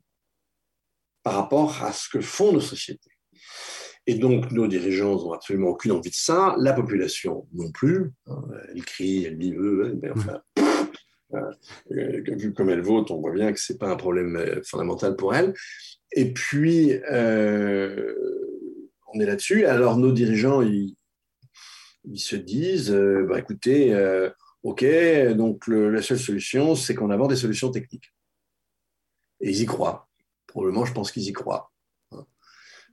[1.24, 3.12] par rapport à ce que font nos sociétés.
[4.06, 8.12] Et donc, nos dirigeants n'ont absolument aucune envie de ça, la population non plus.
[8.74, 9.54] Elle crie, elle dit,
[10.02, 10.73] mais enfin, euh,
[11.90, 15.16] vu comme elle vote, on voit bien que ce n'est pas un problème euh, fondamental
[15.16, 15.54] pour elle.
[16.12, 18.14] Et puis, euh,
[19.14, 19.66] on est là-dessus.
[19.66, 20.96] Alors, nos dirigeants, ils,
[22.16, 22.92] se disent,
[23.28, 23.96] bah, écoutez,
[24.62, 24.86] OK,
[25.36, 28.14] donc la seule solution, c'est qu'on aborde des solutions techniques.
[29.42, 30.08] Et ils y croient.
[30.48, 31.72] Probablement, je pense qu'ils y croient.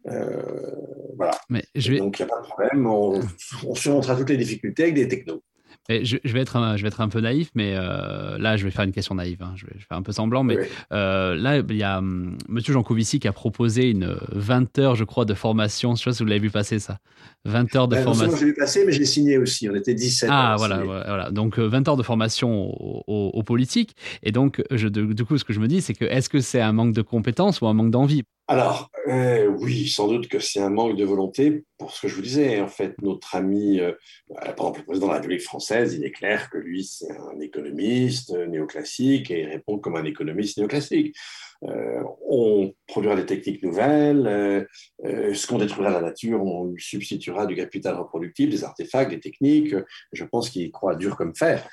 [0.06, 1.38] Euh, voilà.
[1.48, 1.98] Mais je vais...
[1.98, 2.86] Donc, il n'y a pas de problème.
[2.86, 3.20] On,
[3.66, 5.42] on surmontera toutes les difficultés avec des technos.
[5.88, 8.64] Je, je, vais être un, je vais être un peu naïf, mais euh, là, je
[8.64, 9.42] vais faire une question naïve.
[9.42, 9.52] Hein.
[9.56, 10.64] Je, vais, je, vais, un peu semblant, mais Oui.
[10.92, 15.04] euh, là, il y a hum, Monsieur Jancovici qui a proposé une 20 heures, je
[15.04, 15.94] crois, de formation.
[15.94, 16.98] Je sais pas si vous l'avez vu passer ça.
[17.44, 18.36] 20 heures de Ben, formation.
[18.36, 19.68] je l'ai vu passer, mais j'ai signé aussi.
[19.68, 20.28] On était 17.
[20.32, 21.30] Ah voilà, voilà.
[21.30, 23.96] Donc euh, 20 heures de formation aux, aux- aux politiques.
[24.22, 26.60] Et donc, je, du coup, ce que je me dis, c'est que est-ce que c'est
[26.60, 28.22] un manque de compétences ou un manque d'envie?
[28.50, 32.16] Alors, euh, oui, sans doute que c'est un manque de volonté pour ce que je
[32.16, 32.60] vous disais.
[32.60, 33.92] En fait, notre ami, euh,
[34.34, 37.38] par exemple, le président de la République française, il est clair que lui, c'est un
[37.38, 41.14] économiste euh, néoclassique et il répond comme un économiste néoclassique.
[41.64, 44.64] Euh, on produira des techniques nouvelles, euh,
[45.04, 49.74] euh, ce qu'on détruira la nature, on substituera du capital reproductif, des artefacts, des techniques.
[50.12, 51.68] Je pense qu'il croit dur comme fer.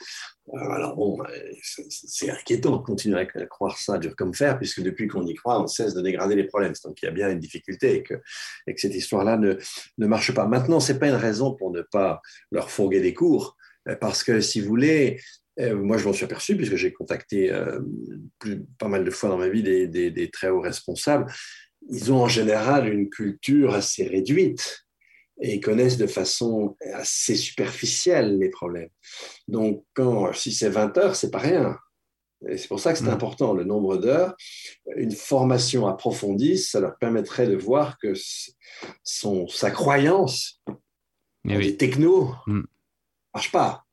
[0.53, 1.17] Alors bon,
[1.89, 5.61] c'est- inquiétant de continuer à croire ça dur comme fer, puisque depuis qu'on y croit,
[5.61, 6.73] on cesse de dégrader les problèmes.
[6.83, 8.15] Donc il y a bien une difficulté et que,
[8.65, 9.55] et que cette histoire-là ne,
[9.97, 10.45] ne marche pas.
[10.47, 12.21] Maintenant, c'est pas une raison pour ne pas
[12.51, 13.57] leur fourguer des cours,
[14.01, 15.19] parce que si vous voulez,
[15.59, 17.79] moi je m'en suis aperçu, puisque j'ai contacté euh,
[18.39, 21.25] plus, pas mal de fois dans ma vie des, des- des très hauts responsables,
[21.89, 24.85] ils ont en général une culture assez réduite
[25.41, 28.89] et ils connaissent de façon assez superficielle les problèmes.
[29.47, 31.77] Donc, quand, si c'est 20 heures, c'est pas rien.
[32.47, 33.09] Et c'est pour ça que c'est Mm.
[33.09, 34.35] important, le nombre d'heures.
[34.95, 38.13] Une formation approfondie, ça leur permettrait de voir que
[39.03, 40.61] son, sa croyance
[41.43, 41.67] Mais en oui.
[41.67, 42.61] des technos Mm.
[43.33, 43.85] marche pas.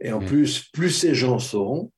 [0.00, 0.26] Et en Mm.
[0.26, 1.92] plus, plus ces gens sauront,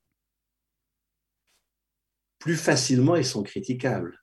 [2.39, 4.23] plus facilement ils sont critiquables.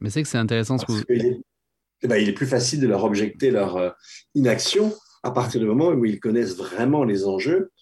[0.00, 1.04] Mais c'est que c'est intéressant ce que Parce vous...
[1.06, 1.40] qu'il est,
[2.02, 3.90] eh ben, il est plus facile de leur objecter leur euh,
[4.34, 7.72] inaction à partir du moment où ils connaissent vraiment les enjeux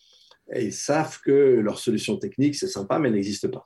[0.52, 3.64] et ils savent que leur solution technique, c'est sympa, mais elle n'existe pas.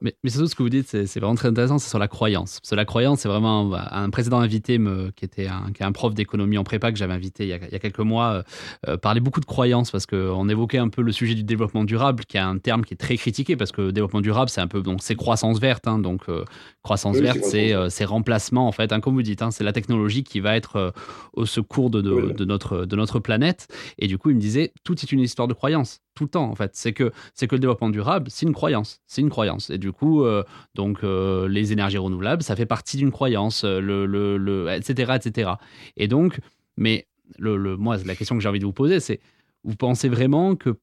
[0.00, 2.08] Mais, mais surtout, ce que vous dites, c'est c'est vraiment très intéressant, c'est sur la
[2.08, 2.60] croyance.
[2.60, 5.82] Parce que la croyance, c'est vraiment un, un précédent invité me, qui était un, qui
[5.82, 7.78] est un prof d'économie en prépa que j'avais invité il y, a, il y a
[7.78, 8.42] quelques mois, euh,
[8.88, 12.24] euh, parlait beaucoup de croyance parce qu'on évoquait un peu le sujet du développement durable,
[12.24, 14.82] qui est un terme qui est très critiqué parce que développement durable, c'est un peu
[14.82, 16.44] donc c'est croissance verte, hein, donc euh,
[16.82, 19.72] croissance Oui, verte, c'est euh, remplacement en fait, hein, comme vous dites, hein, c'est la
[19.72, 20.90] technologie qui va être euh,
[21.32, 22.34] au secours de, de, Oui.
[22.34, 23.68] de notre de notre planète.
[23.98, 26.50] Et du coup, il me disait tout est une histoire de croyance tout le temps
[26.50, 26.72] en fait.
[26.74, 29.70] C'est que c'est que le développement durable, c'est une croyance, c'est une croyance.
[29.70, 30.42] Et du coup, euh,
[30.74, 35.12] donc euh, les énergies renouvelables, ça fait partie d'une croyance, euh, le, le, le, etc.,
[35.14, 35.52] etc.
[35.96, 36.40] Et donc,
[36.76, 37.06] mais
[37.38, 39.20] le, le, moi, la question que j'ai envie de vous poser, c'est
[39.62, 40.76] vous pensez vraiment que,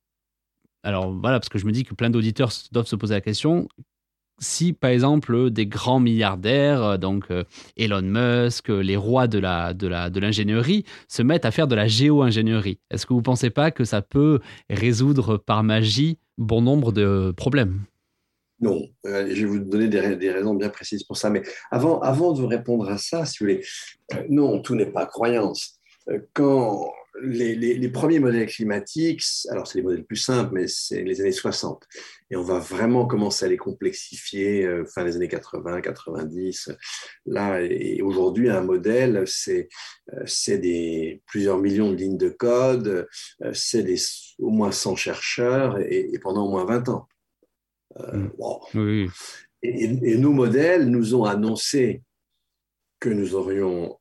[0.84, 3.68] alors voilà, parce que je me dis que plein d'auditeurs doivent se poser la question,
[4.40, 7.44] si par exemple des grands milliardaires, euh, donc euh,
[7.78, 11.68] Elon Musk, euh, les rois de la de la de l'ingénierie, se mettent à faire
[11.68, 16.62] de la géo-ingénierie, est-ce que vous pensez pas que ça peut résoudre par magie bon
[16.62, 17.82] nombre de problèmes?
[18.62, 21.30] Non, je vais vous donner des, des raisons bien précises pour ça.
[21.30, 23.62] Mais avant, avant de vous répondre à ça, si vous voulez,
[24.30, 25.78] non, tout n'est pas croyance.
[26.34, 26.90] Quand
[27.22, 31.20] les, les- les premiers modèles climatiques, alors c'est les modèles plus simples, mais c'est les
[31.22, 31.84] années 60.
[32.32, 36.72] Et on va vraiment commencer à les complexifier euh, fin des années 80, 90.
[37.28, 39.70] Là, et aujourd'hui, un modèle, c'est
[40.14, 43.08] euh, c'est des plusieurs millions de lignes de code,
[43.44, 43.98] euh, c'est des
[44.40, 47.08] au moins 100 chercheurs et, et pendant au moins 20 ans.
[48.14, 48.28] Mm.
[48.74, 49.10] Oui,
[49.62, 52.02] et, et nos modèles nous ont annoncé
[53.00, 54.00] que nous aurions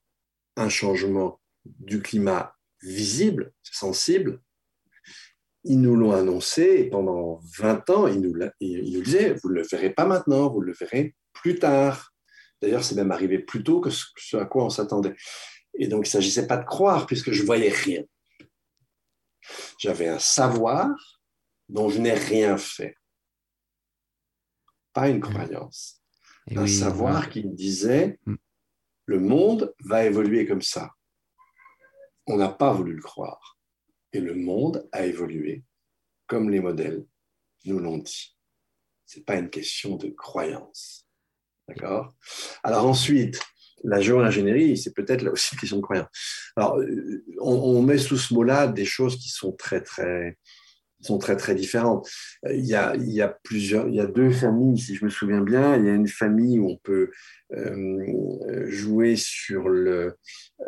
[0.57, 4.41] un changement du climat visible, sensible.
[5.65, 9.55] Ils nous l'ont annoncé et pendant 20 ans, ils nous, ils nous disaient, vous ne
[9.55, 12.13] le verrez pas maintenant, vous le verrez plus tard.
[12.61, 15.15] D'ailleurs, c'est même arrivé plus tôt que ce, à quoi on s'attendait.
[15.79, 18.03] Et donc, il ne s'agissait pas de croire puisque je ne voyais rien.
[19.79, 20.89] J'avais un savoir
[21.69, 22.97] dont je n'ai rien fait.
[24.93, 26.01] Pas une croyance
[26.49, 27.27] Et un oui, savoir voilà.
[27.27, 28.35] qui me disait Mm.
[29.07, 30.91] le monde va évoluer comme ça.
[32.27, 33.54] On n'a pas voulu le croire.
[34.15, 35.65] Et le monde a évolué
[36.27, 37.05] comme les modèles
[37.65, 38.37] nous l'ont dit.
[39.07, 41.07] Ce n'est pas une question de croyance.
[41.69, 42.15] D'accord?
[42.63, 43.41] Alors ensuite,
[43.83, 46.09] la géo-ingénierie, c'est peut-être là aussi une question de croyance.
[46.57, 50.39] Alors, euh, on, met sous ce mot-là des choses qui sont très, très,
[51.05, 52.09] sont très, très différentes.
[52.47, 55.05] Euh, Il y, a, il y a plusieurs, il y a deux familles, si je
[55.05, 55.77] me souviens bien.
[55.77, 57.11] Il y a une famille où on peut
[57.53, 60.17] euh, jouer sur le,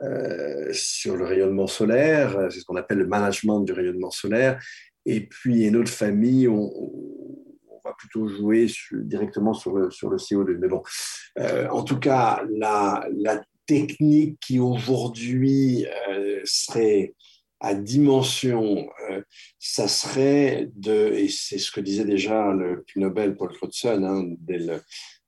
[0.03, 4.63] euh, sur le rayonnement solaire, c'est ce qu'on appelle le management du rayonnement solaire.
[5.05, 6.57] Et puis, il y a une autre famille où
[7.69, 10.59] on, va plutôt jouer directement sur le, sur le CO2.
[10.59, 10.83] Mais bon,
[11.71, 15.87] en tout cas, la, la technique qui aujourd'hui
[16.43, 17.15] serait
[17.61, 19.23] à dimension, euh,
[19.59, 24.25] ça serait de, et c'est ce que disait déjà le prix Nobel Paul Crutzen hein,
[24.41, 24.83] dès, le,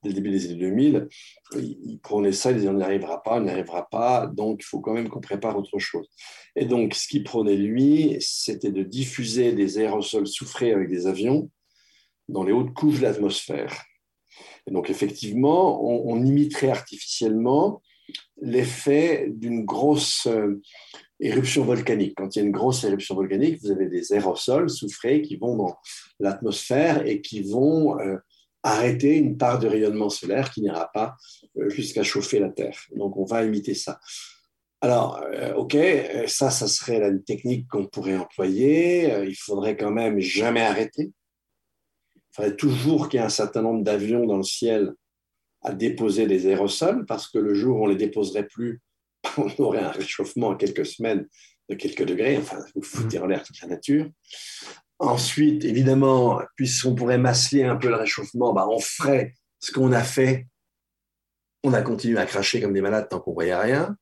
[0.04, 1.08] début des années 2000,
[1.56, 4.64] il, prenait ça, il disait on n'y arrivera pas, on n'y arrivera pas, donc il
[4.64, 6.08] faut quand même qu'on prépare autre chose.
[6.54, 11.50] Et donc ce qu'il prenait lui, c'était de diffuser des aérosols soufrés avec des avions
[12.28, 13.84] dans les hautes couches de l'atmosphère.
[14.66, 17.82] Et donc effectivement, on, imiterait artificiellement
[18.40, 20.60] l'effet d'une grosse euh,
[21.20, 22.14] éruption volcanique.
[22.16, 25.56] Quand il y a une grosse éruption volcanique, vous avez des aérosols soufrés qui vont
[25.56, 25.76] dans
[26.20, 28.16] l'atmosphère et qui vont euh,
[28.62, 31.16] arrêter une part de rayonnement solaire qui n'ira pas
[31.58, 32.78] euh, jusqu'à chauffer la Terre.
[32.94, 34.00] Donc on va imiter ça.
[34.80, 35.20] Alors,
[35.56, 35.76] OK,
[36.28, 39.24] ça, ça serait la technique qu'on pourrait employer.
[39.26, 41.10] il faudrait quand même jamais arrêter.
[42.14, 44.94] Il faudrait toujours qu'il y ait un certain nombre d'avions dans le ciel
[45.62, 48.80] à déposer des aérosols parce que le jour où on les déposerait plus,
[49.36, 51.26] on aurait un réchauffement en quelques semaines
[51.68, 52.38] de quelques degrés.
[52.38, 54.10] Enfin, vous foutez en l'air toute la nature.
[54.98, 60.02] Ensuite, évidemment, puisqu'on pourrait masquer un peu le réchauffement, bah, on ferait ce qu'on a
[60.02, 60.46] fait.
[61.64, 63.96] On a continué à cracher comme des malades tant qu'on voyait rien.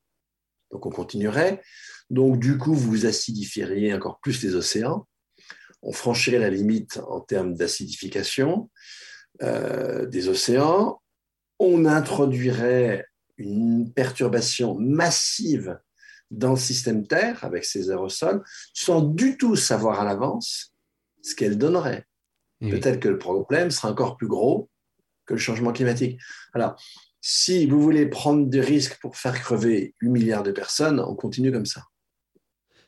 [0.71, 1.61] Donc, on continuerait.
[2.09, 5.07] Donc, du coup, vous acidifieriez encore plus les océans.
[5.81, 8.69] On franchirait la limite en termes d'acidification
[9.43, 10.99] euh, des océans
[11.59, 13.06] on introduirait
[13.37, 15.79] une perturbation massive
[16.31, 20.73] dans le système Terre avec ces aérosols sans du tout savoir à l'avance
[21.21, 22.05] ce qu'elle donnerait.
[22.59, 24.69] Peut-être que le problème sera encore plus gros
[25.25, 26.19] que le changement climatique.
[26.53, 26.75] Alors,
[27.21, 31.51] si vous voulez prendre des risques pour faire crever 8 milliards de personnes, on continue
[31.51, 31.83] comme ça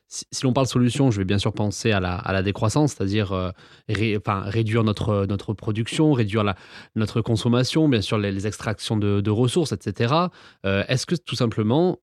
[0.10, 3.51] si, l'on parle solution, je vais bien sûr penser à la, décroissance, c'est-à-dire euh,
[3.88, 6.43] réduire notre, production, réduire
[6.95, 10.14] notre consommation, bien sûr les, extractions de, ressources, etc.
[10.66, 11.99] Euh, est-ce que tout simplement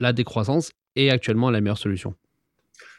[0.00, 2.14] la décroissance est actuellement la meilleure solution?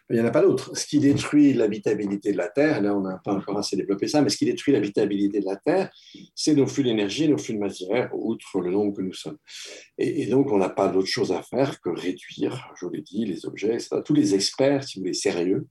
[0.10, 0.76] Il n'y en a pas d'autre.
[0.78, 4.22] Ce qui détruit l'habitabilité de la Terre, là on n'a pas encore assez développé ça,
[4.22, 5.90] mais ce qui détruit l'habitabilité de la Terre,
[6.36, 9.38] c'est nos flux d'énergie, nos flux de matière, outre le nombre que nous sommes.
[9.98, 13.26] Et, donc on n'a pas d'autre chose à faire que réduire, je vous l'ai dit,
[13.26, 13.98] les objets, etc.
[14.06, 15.68] Tous les experts, si vous voulez, sérieux,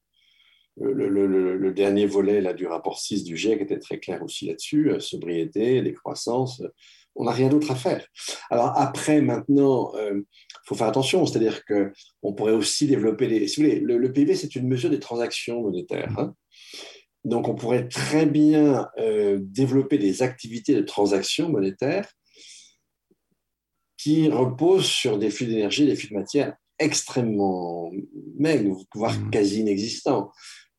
[0.76, 5.00] le, dernier volet là, du rapport 6 du GIEC était très clair aussi là-dessus, euh,
[5.00, 6.62] sobriété, décroissance,
[7.16, 8.06] on n'a rien d'autre à faire.
[8.50, 10.26] Alors après, maintenant, il euh,
[10.66, 13.48] faut faire attention, c'est-à-dire qu'on pourrait aussi développer les...
[13.48, 16.12] Si vous voulez, le, PIB, c'est une mesure des transactions monétaires.
[16.18, 16.34] Hein.
[17.24, 22.08] Donc on pourrait très bien euh, développer des activités de transactions monétaires
[23.96, 27.90] qui reposent sur des flux d'énergie, des flux de matière extrêmement
[28.38, 29.30] maigres, voire mmh.
[29.30, 30.30] quasi inexistants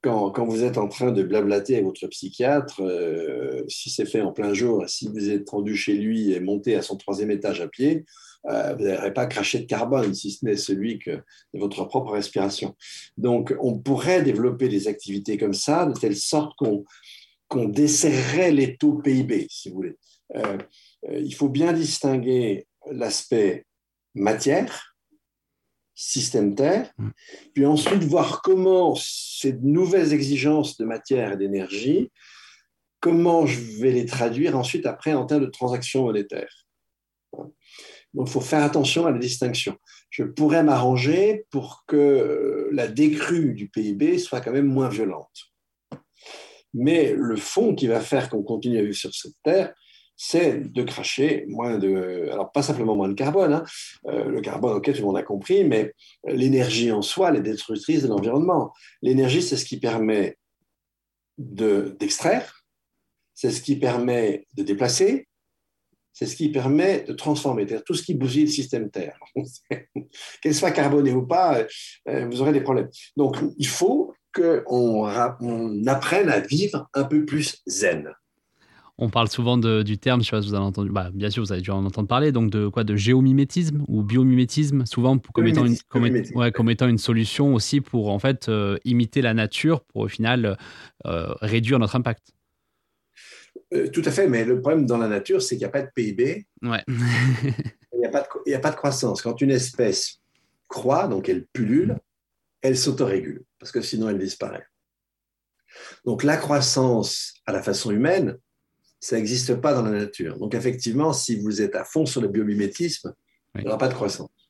[0.06, 4.32] quand, vous êtes en train de blablater avec votre psychiatre, euh, si c'est fait en
[4.32, 7.68] plein jour, si vous êtes rendu chez lui et monté à son troisième étage à
[7.68, 8.06] pied,
[8.48, 12.12] euh, vous n'aurez pas craché de carbone, si ce n'est celui que, de votre propre
[12.12, 12.76] respiration.
[13.18, 16.86] Donc, on pourrait développer des activités comme ça, de telle sorte qu'on
[17.48, 19.98] qu'on desserrerait les taux PIB, si vous voulez.
[20.36, 20.58] Euh,
[21.12, 23.68] il faut bien distinguer l'aspect
[24.16, 24.95] matière,
[25.96, 27.10] système Terre, mm.
[27.54, 32.12] puis ensuite voir comment ces nouvelles exigences de matière et d'énergie,
[33.00, 36.66] comment je vais les traduire ensuite après en termes de transactions monétaires.
[38.14, 39.78] Donc il faut faire attention à la distinction.
[40.10, 45.52] Je pourrais m'arranger pour que la décrue du PIB soit quand même moins violente.
[46.74, 49.74] Mais le fond qui va faire qu'on continue à vivre sur cette terre,
[50.18, 53.64] c'est de cracher moins de, alors pas simplement moins de carbone, hein.
[54.08, 55.94] euh, le carbone, ok, tout le monde a compris, mais
[56.26, 58.74] l'énergie en soi, elle est destructrice de l'environnement.
[59.02, 60.38] L'énergie, c'est ce qui permet
[61.38, 62.64] d'extraire,
[63.34, 65.28] c'est ce qui permet de déplacer,
[66.14, 69.20] c'est ce qui permet de transformer, tout ce qui bousille le système Terre.
[70.42, 71.66] Qu'elle soit carbonée ou pas,
[72.08, 72.90] euh, vous aurez des problèmes.
[73.18, 75.10] Donc, il faut qu'on
[75.42, 78.14] on apprenne à vivre un peu plus zen.
[78.98, 81.44] On parle souvent du terme, je sais pas si vous avez entendu, bah, bien sûr,
[81.44, 85.48] vous avez dû en entendre parler, donc de quoi De géomimétisme ou biomimétisme, souvent comme,
[85.48, 85.76] étant une,
[86.54, 90.58] comme, étant une solution aussi pour en fait euh, imiter la nature pour au final
[91.06, 92.32] euh, réduire notre impact.
[93.74, 95.82] Euh, tout à fait, mais le problème dans la nature, c'est qu'il n'y a pas
[95.82, 96.48] de PIB.
[96.62, 96.84] Ouais.
[96.88, 99.22] il n'y a, a, pas de croissance.
[99.22, 100.22] Quand une espèce
[100.70, 101.98] croît, donc elle pullule,
[102.62, 104.66] elle s'autorégule, parce que sinon elle disparaît.
[106.06, 108.38] Donc la croissance à la façon humaine,
[109.06, 110.40] ça n'existe pas dans la nature.
[110.40, 113.14] Donc effectivement, si vous êtes à fond sur le biomimétisme,
[113.54, 114.45] il n'y aura pas de croissance.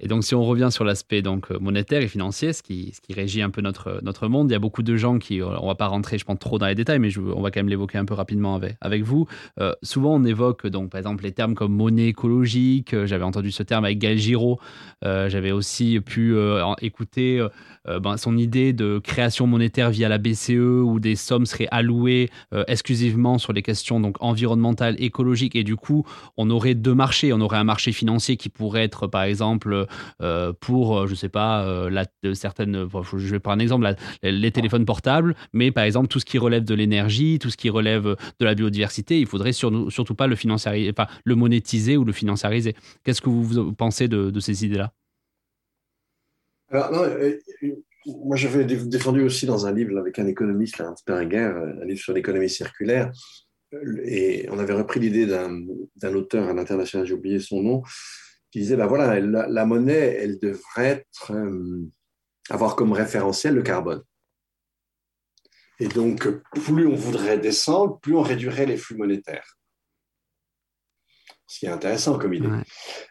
[0.00, 3.12] Et donc, si on revient sur l'aspect donc monétaire et financier, ce qui, ce qui
[3.12, 5.74] régit un peu notre, notre monde, il y a beaucoup de gens qui, on va
[5.74, 8.04] pas rentrer, je pense, trop dans les détails, mais on va quand même l'évoquer un
[8.04, 9.26] peu rapidement avec, vous.
[9.60, 12.94] Euh, souvent, on évoque donc, par exemple, les termes comme monnaie écologique.
[13.06, 14.58] J'avais entendu ce terme avec Gaël Giraud.
[15.04, 17.44] Euh, j'avais aussi pu euh, écouter
[18.02, 22.30] ben, son idée de création monétaire via la BCE, où des sommes seraient allouées
[22.66, 26.04] exclusivement sur les questions donc environnementales, écologiques, et du coup,
[26.36, 27.32] on aurait deux marchés.
[27.32, 29.86] On aurait un marché financier qui pourrait être, par exemple,
[30.22, 34.84] euh, pour, euh, je sais pas, euh, certaines, je vais prendre un exemple, les téléphones
[34.84, 38.44] portables, mais par exemple tout ce qui relève de l'énergie, tout ce qui relève de
[38.44, 42.74] la biodiversité, il faudrait surtout pas le financiariser, enfin, le monétiser ou le financiariser.
[43.04, 44.92] Qu'est-ce que vous, pensez de, ces idées-là?
[46.70, 47.02] Alors, non,
[48.06, 52.12] moi, j'avais défendu aussi dans un livre avec un économiste, là, Sperringer, un livre sur
[52.12, 53.10] l'économie circulaire,
[54.04, 57.82] et on avait repris l'idée d'un auteur à l'international, j'ai oublié son nom,
[58.50, 61.86] qui disait, ben voilà, la, monnaie, elle devrait être, euh,
[62.48, 64.02] avoir comme référentiel le carbone.
[65.80, 69.56] Et donc, plus on voudrait descendre, plus on réduirait les flux monétaires.
[71.46, 72.48] Ce qui est intéressant comme idée.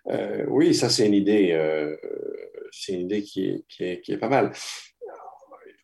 [0.08, 1.96] Euh, oui, ça c'est une idée, euh,
[2.72, 4.52] c'est une idée qui est, qui, est, qui est, pas mal.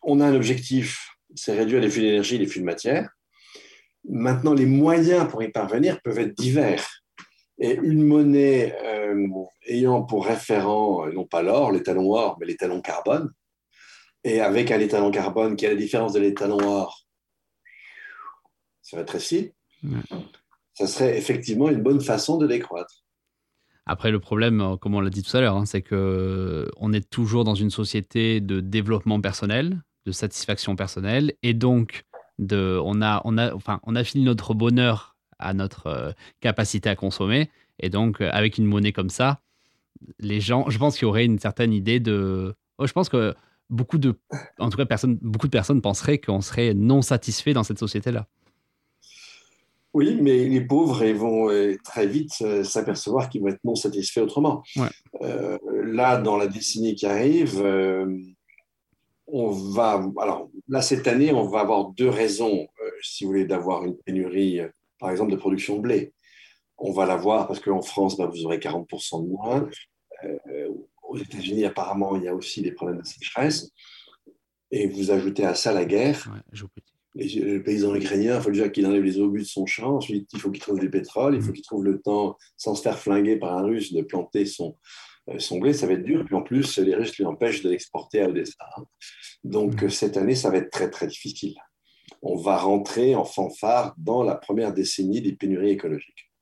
[0.02, 3.10] On a un objectif, c'est réduire les flux d'énergie, les flux de matière.
[4.04, 7.03] Maintenant, les moyens pour y parvenir peuvent être divers.
[7.58, 9.28] Et une monnaie euh,
[9.66, 13.32] ayant pour référent, euh, non pas l'or, l'étalon or, mais l'étalon carbone,
[14.24, 17.04] et avec un étalon carbone qui a la différence de l'étalon or,
[18.82, 19.52] ça rétrécit,
[20.74, 23.04] ça serait effectivement une bonne façon de décroître.
[23.86, 26.92] Après, le problème, euh, comme on l'a dit tout à l'heure, hein, c'est que on
[26.92, 32.04] est toujours dans une société de développement personnel, de satisfaction personnelle, et donc
[32.38, 36.88] de, on a, on a, enfin, on a fini notre bonheur à notre euh, capacité
[36.88, 37.50] à consommer.
[37.78, 39.40] Et donc, euh, avec une monnaie comme ça,
[40.18, 42.54] les gens, je pense qu'il y aurait une certaine idée de.
[42.78, 43.34] Oh, je pense que
[43.70, 44.14] beaucoup de,
[44.58, 48.26] en tout cas, personne, beaucoup de personnes penseraient qu'on serait non satisfait dans cette société-là.
[49.92, 52.32] Oui, mais les pauvres ils vont euh, très vite
[52.64, 54.64] s'apercevoir qu'ils vont être non satisfaits autrement.
[55.20, 57.62] là, dans la décennie qui arrive,
[59.28, 60.04] on va.
[60.18, 62.66] Alors, là, cette année, on va avoir deux raisons,
[63.02, 64.60] si vous voulez, d'avoir une pénurie
[65.04, 66.14] par exemple, de production de blé.
[66.78, 69.68] On va l'avoir parce qu'en France, bah, vous aurez 40% de moins.
[70.24, 70.68] Euh,
[71.02, 73.68] aux États-Unis, apparemment, il y a aussi des problèmes de sécheresse.
[74.70, 76.26] Et vous ajoutez à ça la guerre.
[77.14, 79.96] les, le paysan ukrainien, il faut déjà qu'il enlève les obus de son champ.
[79.96, 81.34] Ensuite, il faut qu'il trouve du pétrole.
[81.34, 81.52] Il faut mm.
[81.52, 84.78] qu'il trouve le temps, sans se faire flinguer par un Russe, de planter son,
[85.28, 85.74] euh, son blé.
[85.74, 86.24] Ça va être dur.
[86.24, 88.64] Puis en plus, les Russes lui empêchent de l'exporter à Odessa.
[89.44, 89.90] Donc, mm.
[89.90, 91.56] cette année, ça va être très, très difficile
[92.24, 96.32] on va rentrer en fanfare dans la première décennie des pénuries écologiques.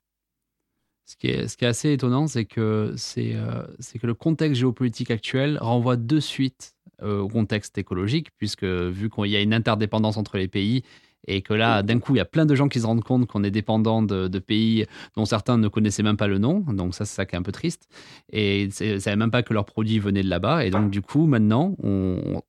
[1.04, 3.64] Ce qui est, assez étonnant, c'est que, c'est, euh,
[4.00, 9.26] que le contexte géopolitique actuel renvoie de suite euh, au contexte écologique, puisque vu qu'il
[9.26, 10.82] y a une interdépendance entre les pays,
[11.26, 13.26] et que là, d'un coup, il y a plein de gens qui se rendent compte
[13.26, 16.60] qu'on est dépendant de, pays dont certains ne connaissaient même pas le nom.
[16.60, 17.88] Donc ça, c'est ça qui est un peu triste.
[18.32, 20.64] Et ne savaient même pas que leurs produits venaient de là-bas.
[20.64, 22.42] Et donc, du coup, maintenant, on,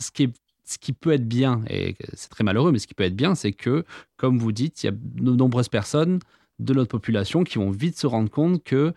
[0.00, 0.32] ce qui est
[0.66, 3.34] ce qui peut être bien, et c'est très malheureux, mais ce qui peut être bien,
[3.34, 3.84] c'est que,
[4.16, 6.18] comme vous dites, il y a de nombreuses personnes
[6.58, 8.92] de notre population qui vont vite se rendre compte que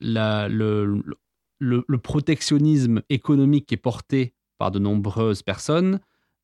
[0.00, 1.02] le,
[2.02, 6.00] protectionnisme économique qui est porté par de nombreuses personnes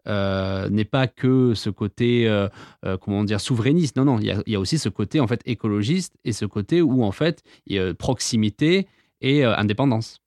[0.07, 2.48] euh, n'est pas que ce côté, euh,
[2.84, 3.96] euh, comment dire, souverainiste.
[3.96, 6.82] Non, non, il y, a, il aussi ce côté en fait écologiste et ce côté
[6.82, 8.88] où en fait il y a proximité
[9.20, 10.20] et indépendance.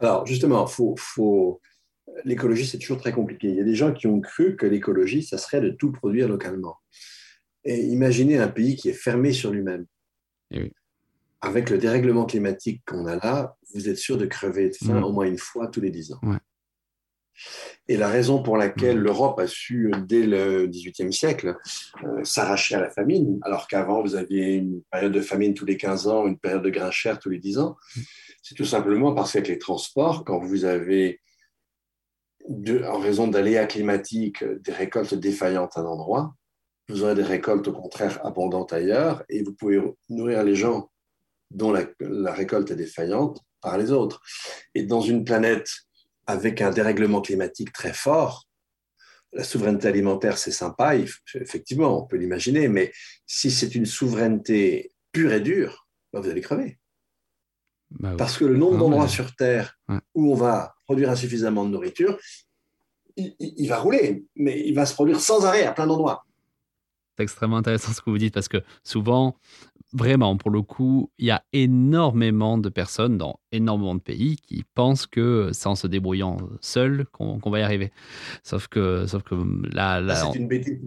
[0.00, 1.60] Alors justement, faut, faut
[2.24, 3.48] l'écologie, c'est toujours très compliqué.
[3.48, 6.28] Il y a des gens qui ont cru que l'écologie, ça serait de tout produire
[6.28, 6.76] localement.
[7.64, 9.86] Et imaginez un pays qui est fermé sur lui-même.
[10.52, 10.70] Eh
[11.40, 15.12] Avec le dérèglement climatique qu'on a là, vous êtes sûr de crever de faim au
[15.12, 16.20] moins une fois tous les dix ans.
[17.88, 21.56] Et la raison pour laquelle l'Europe a su, dès le XVIIIe siècle,
[22.02, 25.76] euh, s'arracher à la famine, alors qu'avant, vous aviez une période de famine tous les
[25.76, 27.76] 15 ans, une période de grain cher tous les 10 ans,
[28.42, 31.20] c'est tout simplement parce qu'avec les transports, quand vous avez
[32.48, 36.34] en raison d'aléas climatiques, des récoltes défaillantes à un endroit,
[36.88, 40.90] vous aurez des récoltes au contraire abondantes ailleurs, et vous pouvez nourrir les gens
[41.50, 44.20] dont la, récolte est défaillante par les autres.
[44.74, 45.68] Et dans une planète
[46.26, 48.44] avec un dérèglement climatique très fort,
[49.32, 50.96] la souveraineté alimentaire, c'est sympa,
[51.34, 52.92] effectivement, on peut l'imaginer, mais
[53.26, 56.78] si c'est une souveraineté pure et dure, ben, vous allez crever.
[57.90, 59.78] Bah Parce que le nombre ah d'endroits sur Terre
[60.14, 62.18] où on va produire insuffisamment de nourriture,
[63.16, 66.24] il, va rouler, mais il va se produire sans arrêt à plein d'endroits.
[67.16, 69.36] C'est extrêmement intéressant ce que vous dites parce que souvent,
[69.92, 74.64] vraiment, pour le coup, il y a énormément de personnes dans énormément de pays qui
[74.74, 77.90] pensent que c'est en se débrouillant seul qu'on va y arriver.
[78.42, 79.34] Sauf que, sauf que
[79.74, 80.78] là, là c'est une bêtise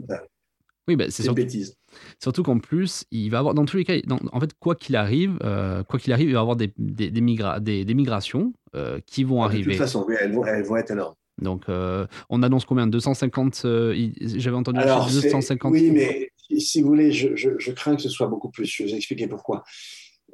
[0.87, 1.78] Oui, bah, c'est une bêtise.
[2.21, 3.93] Surtout qu'en plus, il va avoir, dans tous les cas,
[4.31, 7.09] en fait, quoi qu'il arrive, euh, quoi qu'il arrive, il va y avoir des, des,
[7.11, 9.65] des, des, migrations euh, qui vont arriver.
[9.65, 11.15] De toute façon, elles, vont, elles vont être énormes.
[11.41, 12.87] Donc, euh, on annonce combien?
[12.87, 13.65] 250
[14.21, 15.71] J'avais entendu Alors, 250.
[15.71, 18.65] Oui, mais si vous voulez, je, je, je, crains que ce soit beaucoup plus.
[18.65, 19.63] Je vais vous expliquer pourquoi.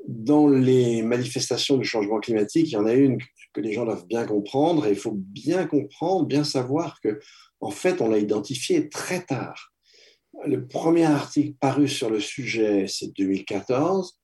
[0.08, 3.18] Dans les manifestations du changement climatique, il y en a une
[3.54, 7.20] que les gens doivent bien comprendre, et il faut bien comprendre, bien savoir que,
[7.62, 9.74] en fait, on l'a identifié très tard.
[10.44, 14.20] Le premier article paru sur le sujet, c'est 2014.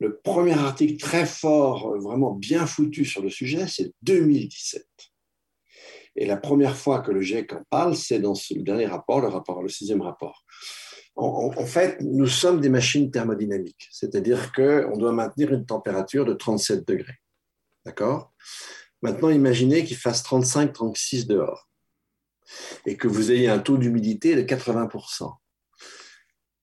[0.00, 4.86] Le premier article très fort, vraiment bien foutu sur le sujet, c'est 2017.
[6.16, 9.28] Et la première fois que le GIEC en parle, c'est dans ce dernier rapport, le
[9.28, 10.44] rapport, le sixième rapport.
[11.16, 16.34] En, en fait, nous sommes des machines thermodynamiques, c'est-à-dire qu'on doit maintenir une température de
[16.34, 17.18] 37 degrés.
[17.84, 18.32] D'accord?
[19.02, 21.67] Maintenant, imaginez qu'il fasse 35-36 dehors
[22.86, 25.32] et que vous ayez un taux d'humidité de 80%.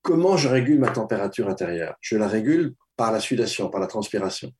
[0.02, 1.96] Comment je régule ma température intérieure?
[2.00, 4.52] Je la régule par la sudation, par la transpiration.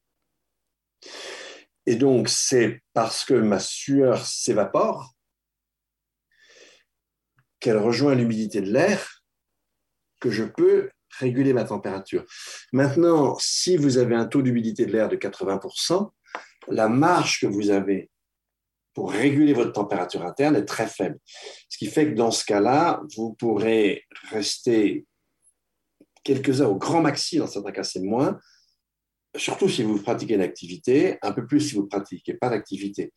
[1.86, 5.14] Et donc, c'est parce que ma sueur s'évapore
[7.60, 9.22] qu'elle rejoint l'humidité de l'air
[10.20, 12.24] que je peux réguler ma température.
[12.72, 16.10] Maintenant, si vous avez un taux d'humidité de l'air de 80%,
[16.68, 18.10] la marge que vous avez
[18.96, 21.18] pour réguler votre température interne est très faible.
[21.68, 25.04] Ce qui fait que dans ce cas-là, vous pourrez rester
[26.24, 28.40] quelques heures au grand maxi, dans certains cas c'est moins,
[29.36, 33.12] surtout si vous pratiquez une activité, un peu plus si vous ne pratiquez pas d'activité.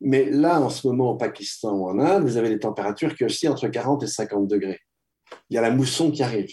[0.00, 3.24] Mais là, en ce moment, au Pakistan ou en Inde, vous avez des températures qui
[3.24, 4.80] oscillent entre 40 et 50 degrés.
[5.50, 6.50] Il y a la mousson qui arrive.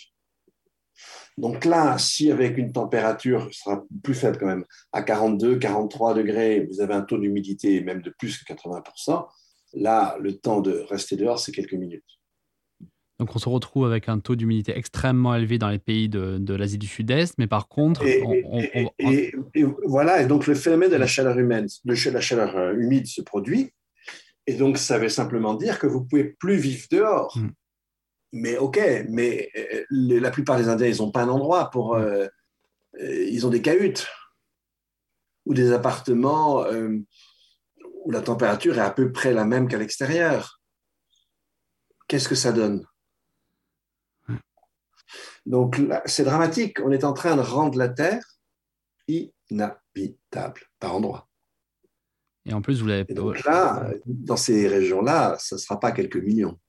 [1.38, 6.16] Donc là, si avec une température, ce sera plus faible quand même, à 42, 43
[6.16, 9.28] degrés, vous avez un taux d'humidité même de plus que 80%,
[9.74, 12.04] là, le temps de rester dehors, c'est quelques minutes.
[13.20, 16.78] Donc on se retrouve avec un taux d'humidité extrêmement élevé dans les pays de, l'Asie
[16.78, 18.04] du Sud-Est, mais par contre...
[18.04, 19.34] Et,
[19.86, 23.22] voilà, et donc le phénomène de la chaleur humaine, de la chaleur euh, humide se
[23.22, 23.72] produit,
[24.48, 27.38] et donc ça veut simplement dire que vous pouvez plus vivre dehors.
[27.38, 27.50] Hmm
[28.32, 31.96] mais ok, mais euh, la plupart des Indiens, ils n'ont pas un endroit pour.
[31.96, 32.28] Euh,
[33.00, 34.08] euh, ils ont des cahutes
[35.46, 36.66] ou des appartements
[38.04, 40.60] où la température est à peu près la même qu'à l'extérieur.
[42.08, 42.86] Qu'est-ce que ça donne?
[45.46, 46.80] Donc, c'est dramatique.
[46.84, 48.24] On est en train de rendre la Terre
[49.08, 51.30] inhabitable par endroits.
[52.46, 53.14] Et en plus, vous l'avez.
[53.14, 56.60] Donc là, dans ces régions-là, ce ne sera pas quelques millions.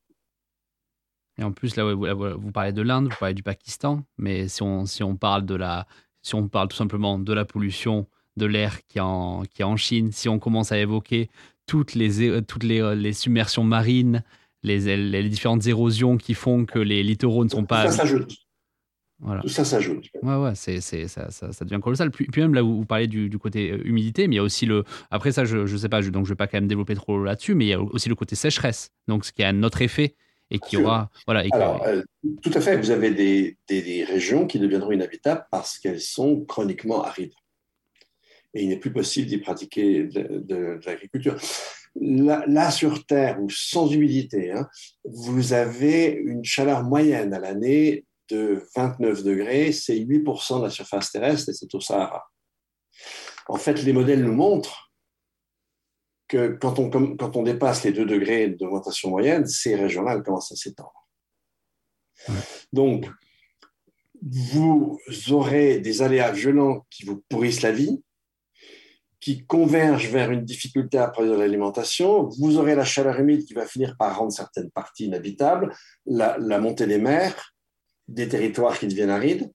[1.39, 4.87] Et en plus, là, vous, parlez de l'Inde, vous parlez du Pakistan, mais si on,
[4.87, 5.87] si on parle de la,
[6.23, 9.65] si on parle tout simplement de la pollution de l'air qui, est en, qui est
[9.65, 11.29] en Chine, si on commence à évoquer
[11.67, 14.25] toutes les, toutes les, les submersions marines,
[14.63, 17.91] les, les, différentes érosions qui font que les littoraux ne sont pas.
[17.91, 18.35] Ça s'ajoute.
[19.21, 19.41] Voilà.
[19.43, 20.09] Tout ça s'ajoute.
[20.23, 22.11] Ouais, ouais, c'est, c'est, ça, ça, ça, devient colossal.
[22.11, 24.41] Puis, puis même là, vous, vous parlez du, du, côté euh, humidité, mais il y
[24.41, 24.85] a aussi le.
[25.11, 26.95] Après, ça, je ne sais pas, je, donc je ne vais pas quand même développer
[26.95, 28.91] trop là-dessus, mais il y a aussi le côté sécheresse.
[29.09, 30.15] Donc, ce qui a un autre effet
[30.51, 31.11] et qui aura.
[31.27, 32.03] Voilà, Alors, euh,
[32.43, 37.05] tout à fait, vous avez des, des, régions qui deviendront inhabitables parce qu'elles sont chroniquement
[37.05, 37.35] arides.
[38.55, 41.37] Et il n'est plus possible d'y pratiquer de, l'agriculture.
[42.01, 44.67] Là, sur Terre, ou sans humidité, hein,
[45.05, 51.13] vous avez une chaleur moyenne à l'année de 29 degrés, c'est 8% de la surface
[51.13, 52.25] terrestre et c'est au Sahara.
[53.49, 54.88] En fait, les modèles nous montrent
[56.29, 60.57] que quand on, quand on dépasse les 2 degrés d'augmentation moyenne, ces régions-là commencent à
[60.57, 61.09] s'étendre.
[62.73, 63.09] Donc,
[64.21, 64.99] vous
[65.31, 68.03] aurez des aléas violents qui vous pourrissent la vie,
[69.21, 72.29] qui convergent vers une difficulté à produire de l'alimentation.
[72.39, 75.75] Vous aurez la chaleur humide qui va finir par rendre certaines parties inhabitables,
[76.07, 77.55] la, la montée des mers,
[78.07, 79.53] des territoires qui deviennent arides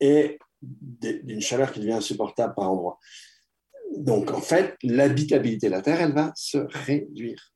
[0.00, 2.98] et d'une chaleur qui devient insupportable par endroits.
[3.96, 7.52] Donc, en fait, l'habitabilité de la Terre, elle va se réduire.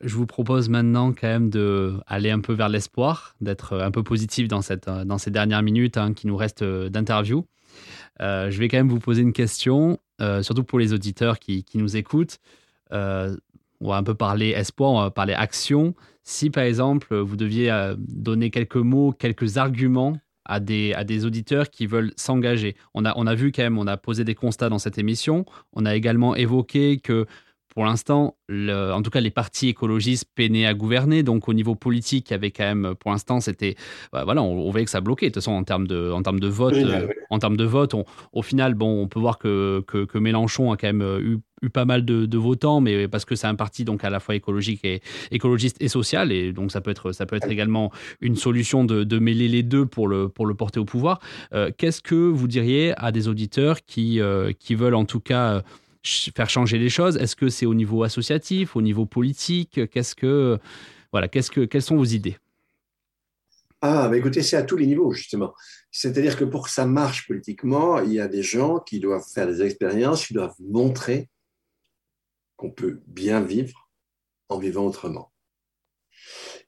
[0.00, 4.48] Je vous propose maintenant quand même d'aller un peu vers l'espoir, d'être un peu positif
[4.48, 7.46] dans, cette, dans ces dernières minutes hein, qui nous restent d'interview.
[8.20, 11.64] Euh, je vais quand même vous poser une question, euh, surtout pour les auditeurs qui,
[11.64, 12.38] qui nous écoutent.
[12.92, 13.34] Euh,
[13.80, 15.94] on va un peu parler espoir, on va parler action.
[16.22, 21.70] Si par exemple vous deviez donner quelques mots, quelques arguments à des, à des auditeurs
[21.70, 22.76] qui veulent s'engager.
[22.94, 25.44] On a, on a vu quand même, on a posé des constats dans cette émission.
[25.72, 27.26] On a également évoqué que
[27.74, 31.22] pour l'instant, en tout cas, les partis écologistes peinaient à gouverner.
[31.22, 33.76] Donc, au niveau politique, il y avait quand même, pour l'instant, c'était,
[34.12, 35.26] bah, voilà, on, voyait que ça bloquait.
[35.26, 37.94] De toute façon, en termes de, en termes de vote, euh, en termes de vote,
[38.32, 41.70] au final, bon, on peut voir que, que, Mélenchon a quand même euh, eu, eu
[41.70, 44.84] pas mal de, votants, mais parce que c'est un parti donc à la fois écologique
[44.84, 45.00] et
[45.30, 49.04] écologiste et social, et donc ça peut être, ça peut être également une solution de,
[49.04, 51.20] de mêler les deux pour le, pour le porter au pouvoir.
[51.54, 54.20] Euh, qu'est-ce que vous diriez à des auditeurs qui,
[54.58, 55.62] qui veulent en tout cas
[56.04, 59.88] faire changer les choses Est-ce que c'est au niveau associatif, au niveau politique?
[59.90, 60.58] Qu'est-ce que
[61.12, 62.38] voilà, qu'est-ce que quelles sont vos idées?
[63.80, 65.54] Ah, bah écoutez, c'est à tous les niveaux justement.
[65.90, 69.46] C'est-à-dire que pour que ça marche politiquement, il y a des gens qui doivent faire
[69.46, 71.28] des expériences, qui doivent montrer
[72.56, 73.90] qu'on peut bien vivre
[74.48, 75.32] en vivant autrement.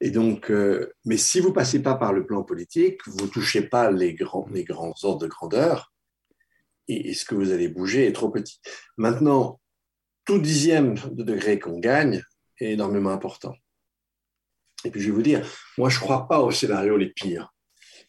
[0.00, 3.90] Et donc, euh, mais si vous passez pas par le plan politique, vous touchez pas
[3.90, 5.93] les grands, les grands ordres de grandeur,
[6.88, 8.60] et, ce que vous allez bouger est trop petit.
[8.96, 9.60] Maintenant,
[10.24, 12.22] tout dixième de degré qu'on gagne
[12.60, 13.54] est énormément important.
[14.84, 15.46] Et puis je vais vous dire,
[15.78, 17.54] moi je ne crois pas aux scénarios les pires,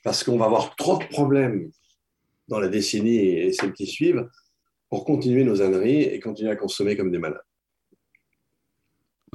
[0.03, 1.71] parce qu'on va avoir trop de problèmes
[2.47, 4.28] dans la décennie et celles qui suivent
[4.89, 7.41] pour continuer nos âneries et continuer à consommer comme des malades.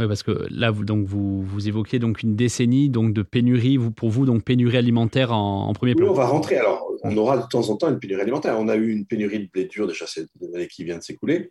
[0.01, 3.76] Oui, parce que là, vous, donc, vous, vous évoquez donc une décennie donc de pénurie,
[3.76, 6.11] vous, pour vous, donc pénurie alimentaire en, premier plan.
[6.11, 6.57] on va rentrer.
[6.57, 8.59] Alors, on aura de temps en temps une pénurie alimentaire.
[8.59, 11.51] On a eu une pénurie de blé dur déjà cette année qui vient de s'écouler.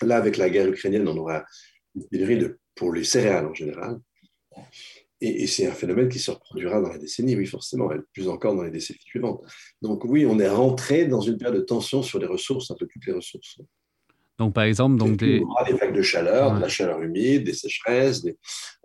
[0.00, 1.44] Là, avec la guerre ukrainienne, on aura
[1.94, 3.98] une pénurie de, pour les céréales en général.
[5.20, 8.56] Et, c'est un phénomène qui se reproduira dans la décennie, oui, forcément, et plus encore
[8.56, 9.42] dans les décennies suivantes.
[9.82, 12.86] Donc oui, on est rentré dans une période de tension sur les ressources, un peu
[12.90, 13.58] toutes les ressources.
[14.40, 15.42] Donc, par exemple, donc des...
[15.66, 18.38] des vagues de chaleur, de la chaleur humide, des sécheresses, des,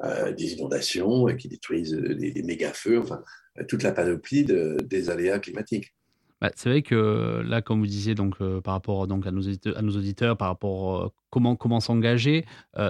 [0.04, 3.22] euh, inondations qui détruisent des, méga-feux, enfin,
[3.70, 5.96] toute la panoplie des aléas climatiques.
[6.42, 9.40] Bah, c'est vrai que là, comme vous disiez, donc, euh, par rapport donc, à, nos
[9.40, 12.46] auditeurs, à nos auditeurs par rapport à euh, comment, comment s'engager,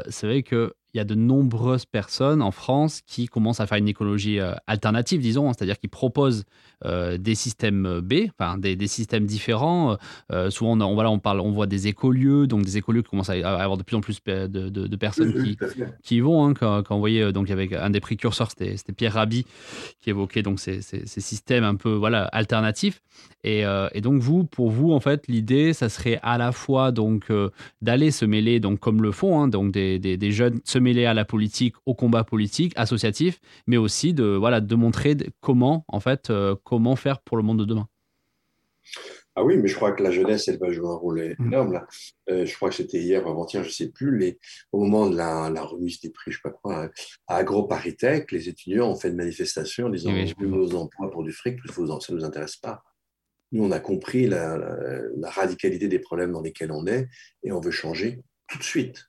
[0.10, 3.78] c'est vrai que il y a de nombreuses personnes en France qui commencent à faire
[3.78, 6.46] une écologie euh, alternative, disons, hein, c'est-à-dire qui proposent
[6.86, 9.98] euh, des systèmes B, enfin des, systèmes différents.
[10.32, 13.30] Euh, souvent, on, voilà, on, parle, on voit des écolieux, donc des écolieux qui commencent
[13.30, 15.58] à avoir de plus en plus de, personnes qui,
[16.02, 16.46] qui y vont.
[16.46, 19.46] Hein, quand, quand, on voyait, donc, avec un des précurseurs, c'était Pierre Rabhi,
[20.00, 23.02] qui évoquait donc ces, ces, systèmes un peu voilà, alternatifs.
[23.44, 27.32] Et, et, donc, vous, pour vous, en fait, l'idée, ça serait à la fois donc
[27.82, 31.06] d'aller se mêler, donc comme le font, hein, donc des, des, des jeunes se mêler
[31.06, 36.00] à la politique, au combat politique, associatif, mais aussi de, voilà, de montrer comment, en
[36.00, 37.88] fait, euh, comment faire pour le monde de demain.
[39.38, 41.46] Ah oui, mais je crois que la jeunesse, elle va jouer un rôle mm.
[41.48, 41.74] énorme.
[41.74, 41.88] Là.
[42.30, 44.40] Euh, je crois que c'était hier avant-hier, je ne sais plus, les,
[44.72, 46.90] au moment de la, remise des prix, je ne sais pas quoi, hein,
[47.28, 51.24] à AgroParisTech, les étudiants ont fait une manifestation en disant oui, plus vos emplois pour
[51.24, 52.84] du fric, plus vos, ça ne nous intéresse pas.
[53.52, 54.58] Nous, on a compris la,
[55.24, 57.08] radicalité des problèmes dans lesquels on est
[57.44, 59.06] et on veut changer tout de suite.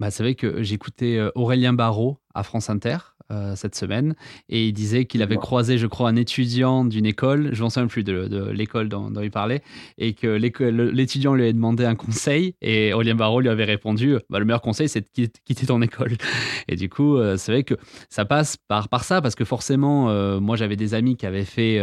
[0.00, 2.96] Bah, c'est vrai que j'écoutais euh, Aurélien Barraud à France Inter
[3.30, 4.14] euh, cette semaine.
[4.48, 7.86] Et il disait qu'il avait croisé, je crois, un étudiant d'une école, je m'en souviens
[7.86, 9.62] plus de, l'école dont, il parlait,
[9.98, 12.54] et que l'étudiant lui avait demandé un conseil.
[12.60, 16.12] Et Aurélien Barraud lui avait répondu bah, le meilleur conseil, c'est de quitter ton école.
[16.68, 17.74] Et du coup, euh, c'est vrai que
[18.08, 19.20] ça passe par, par ça.
[19.20, 21.80] Parce que forcément, moi j'avais des amis qui avaient fait,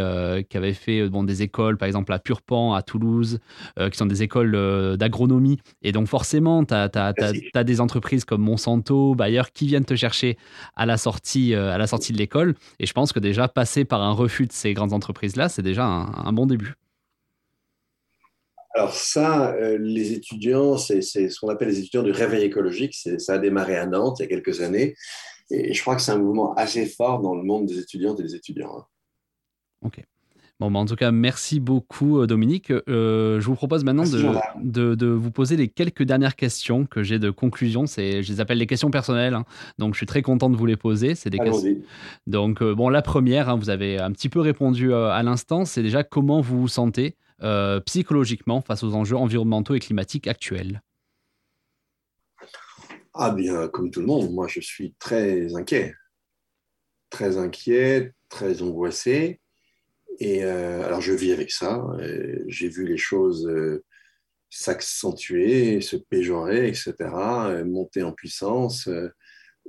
[0.50, 3.38] qui avaient fait bon, des écoles, par exemple à Purpan, à Toulouse,
[3.78, 5.58] qui sont des écoles d'agronomie.
[5.82, 10.36] Et donc forcément, tu as, as des entreprises comme Monsanto, Bayer, qui viennent te chercher
[10.76, 12.54] à la sortie, euh, à la sortie de l'école.
[12.78, 15.84] Et je pense que déjà passer par un refus de ces grandes entreprises-là, c'est déjà
[15.84, 16.74] un, bon début.
[18.74, 22.94] Alors ça, euh, les étudiants, c'est ce qu'on appelle les étudiants du réveil écologique.
[22.94, 24.94] Ça a démarré à Nantes il y a quelques années.
[25.50, 28.22] Et je crois que c'est un mouvement assez fort dans le monde des étudiantes et
[28.22, 28.78] des étudiants.
[28.78, 28.86] Hein.
[29.82, 30.04] Ok.
[30.60, 32.72] Bon, bah, en tout cas, merci beaucoup, euh, Dominique.
[32.88, 37.20] Euh, je vous propose maintenant de, de, vous poser les quelques dernières questions que j'ai
[37.20, 37.86] de conclusion.
[37.86, 39.34] C'est, je les appelle les questions personnelles.
[39.34, 39.44] Hein.
[39.78, 41.14] Donc, je suis très content de vous les poser.
[41.14, 41.76] C'est des questions.
[42.26, 45.64] Donc, euh, bon, la première, hein, vous avez un petit peu répondu à l'instant.
[45.64, 47.16] C'est déjà comment vous vous sentez
[47.86, 50.82] psychologiquement face aux enjeux environnementaux et climatiques actuels?
[53.14, 55.94] Ah bien, comme tout le monde, moi, je suis très inquiet.
[57.10, 59.40] Très inquiet, très angoissé.
[60.18, 61.84] Et euh, alors, je vis avec ça.
[62.46, 63.84] J'ai vu les choses euh,
[64.50, 68.88] s'accentuer, se péjorer, etc., euh, monter en puissance.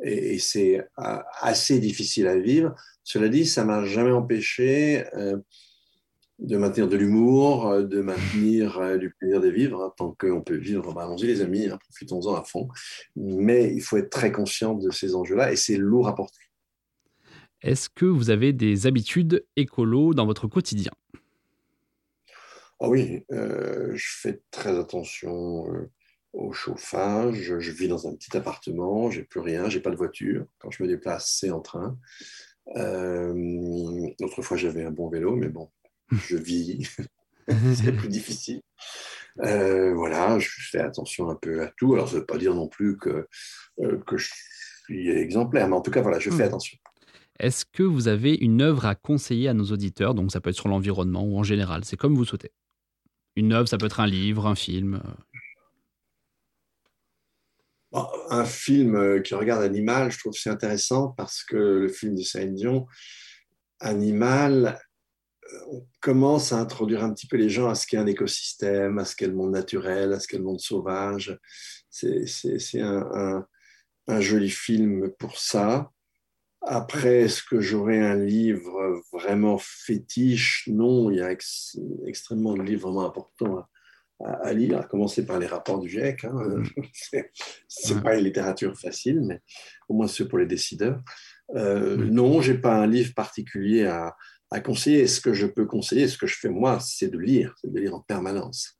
[0.04, 2.74] et, c'est assez difficile à vivre.
[3.04, 5.06] Cela dit, ça m'a jamais empêché
[6.40, 9.84] de maintenir de l'humour, de maintenir du plaisir de vivre.
[9.84, 12.70] Hein, tant qu'on peut vivre, bah, allons-y les amis, hein, profitons-en à fond.
[13.16, 16.49] Mais il faut être très conscient de ces enjeux-là et c'est lourd à porter.
[17.62, 20.92] Est-ce que vous avez des habitudes écolo dans votre quotidien?
[22.80, 25.90] Ah oui, euh, je fais très attention euh,
[26.32, 27.60] au chauffage.
[27.60, 30.46] Je vis dans un petit appartement, j'ai plus rien, j'ai pas de voiture.
[30.60, 31.98] Quand je me déplace, c'est en train.
[32.78, 35.70] Euh, autrefois, j'avais un bon vélo, mais bon,
[36.12, 36.90] je vis.
[37.76, 38.62] c'est plus difficile.
[39.42, 41.94] Euh, voilà, je fais attention un peu à tout.
[41.94, 43.28] Alors, ça ne veut pas dire non plus que,
[43.80, 44.30] euh, que je
[44.86, 46.48] suis exemplaire, mais en tout cas, voilà, je fais hmm.
[46.48, 46.78] attention.
[47.40, 50.14] Est-ce que vous avez une œuvre à conseiller à nos auditeurs?
[50.14, 52.52] Donc, ça peut être sur l'environnement ou en général, c'est comme vous souhaitez.
[53.36, 55.02] Une œuvre, ça peut être un livre, un film.
[57.92, 62.22] un film euh, qui regarde Animal, je trouve c'est intéressant parce que le film de
[62.22, 62.88] Céline Dion,
[63.80, 64.80] Animal,
[65.54, 69.00] euh, on commence à introduire un petit peu les gens à ce qu'est un écosystème,
[69.00, 71.38] à ce qu'est le monde naturel, à ce qu'est le monde sauvage.
[71.90, 73.46] C'est un,
[74.20, 75.92] joli film pour ça.
[76.62, 80.68] Après, est-ce que j'aurais un livre vraiment fétiche?
[80.68, 83.64] Non, il y a extrêmement de livres vraiment importants
[84.24, 86.26] à, lire, à commencer par les rapports du GIEC.
[86.26, 86.64] Hein.
[87.68, 89.40] C'est pas une littérature facile, mais
[89.88, 91.02] au moins c'est pour les décideurs.
[91.56, 94.16] Euh, non, j'ai pas un livre particulier à,
[94.52, 95.08] à conseiller.
[95.08, 97.80] Ce que je peux conseiller, ce que je fais moi, c'est de lire, c'est de
[97.80, 98.78] lire en permanence.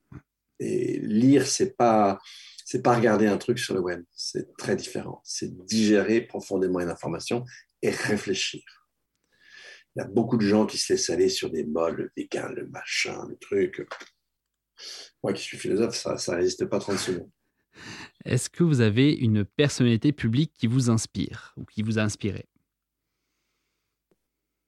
[0.60, 2.20] Et lire, c'est pas
[2.66, 5.22] c'est pas regarder un truc sur le web, c'est très différent.
[5.24, 7.44] C'est digérer profondément une information
[7.82, 8.62] et réfléchir.
[9.96, 12.54] Il y a beaucoup de gens qui se laissent aller sur des modes, le vegan,
[12.54, 13.88] le machin, le truc.
[15.24, 17.30] Moi qui suis philosophe, ça ne résiste pas 30 secondes.
[18.26, 22.46] Est-ce que vous avez une personnalité publique qui vous inspire ou qui vous a inspiré?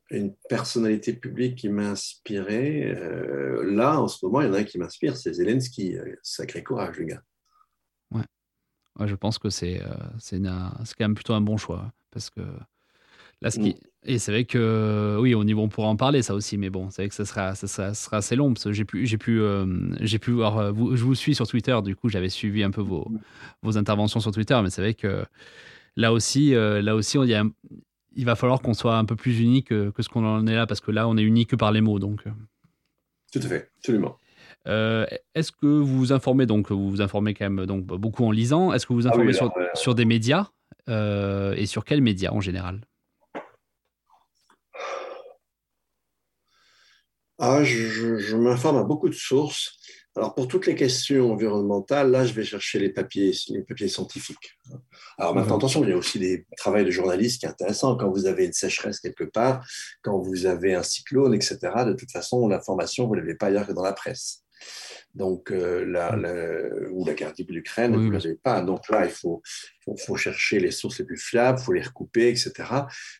[0.10, 2.84] Une personnalité publique qui m'a inspiré.
[2.92, 5.98] Euh, là, en ce moment, il y en a un qui m'inspire, c'est Zelensky.
[5.98, 7.24] Euh, sacré courage, le gars.
[8.12, 9.08] Ouais.
[9.08, 11.94] je pense que c'est euh, c'est quand même plutôt un bon choix.
[12.10, 12.42] Parce que
[13.42, 13.74] Là, mm.
[14.04, 16.90] Et c'est vrai que, oui, au niveau, on pourra en parler, ça aussi, mais bon,
[16.90, 19.40] c'est vrai que ça sera, ça sera, assez long, parce que j'ai pu, j'ai pu,
[19.40, 19.66] euh,
[20.00, 22.82] j'ai pu voir, euh, je vous suis sur Twitter, du coup, j'avais suivi un peu
[22.82, 23.08] vos,
[23.62, 25.24] vos interventions sur Twitter, mais c'est vrai que
[25.96, 27.36] là aussi, euh, là aussi, on dit,
[28.16, 30.66] il va falloir qu'on soit un peu plus unique que, ce qu'on en est là,
[30.66, 32.24] parce que là, on est unique que par les mots, donc.
[33.32, 34.18] Tout à fait, absolument.
[34.66, 38.74] est-ce que vous vous informez, donc, vous vous informez quand même donc, beaucoup en lisant,
[38.74, 40.50] est-ce que vous vous ah informez sur, sur, des médias,
[40.88, 42.82] et sur quels médias en général?
[47.44, 49.72] Ah, je, m'informe à beaucoup de sources.
[50.16, 54.60] Alors, pour toutes les questions environnementales, là, je vais chercher les papiers, les papiers scientifiques.
[55.18, 55.60] Alors, maintenant, mhm.
[55.60, 57.98] attention, il y a aussi des travaux de journalistes qui est intéressant.
[57.98, 59.66] Quand vous avez une sécheresse quelque part,
[60.04, 63.66] quand vous avez un cyclone, etc., de toute façon, l'information, vous ne l'avez pas ailleurs
[63.66, 64.44] que dans la presse.
[65.14, 66.16] Donc, euh, la,
[66.92, 68.62] ou la guerre de l'Ukraine, vous ne l'avez pas.
[68.62, 69.42] Donc là, il faut,
[70.06, 72.54] faut, chercher les sources les plus fiables, il faut les recouper, etc.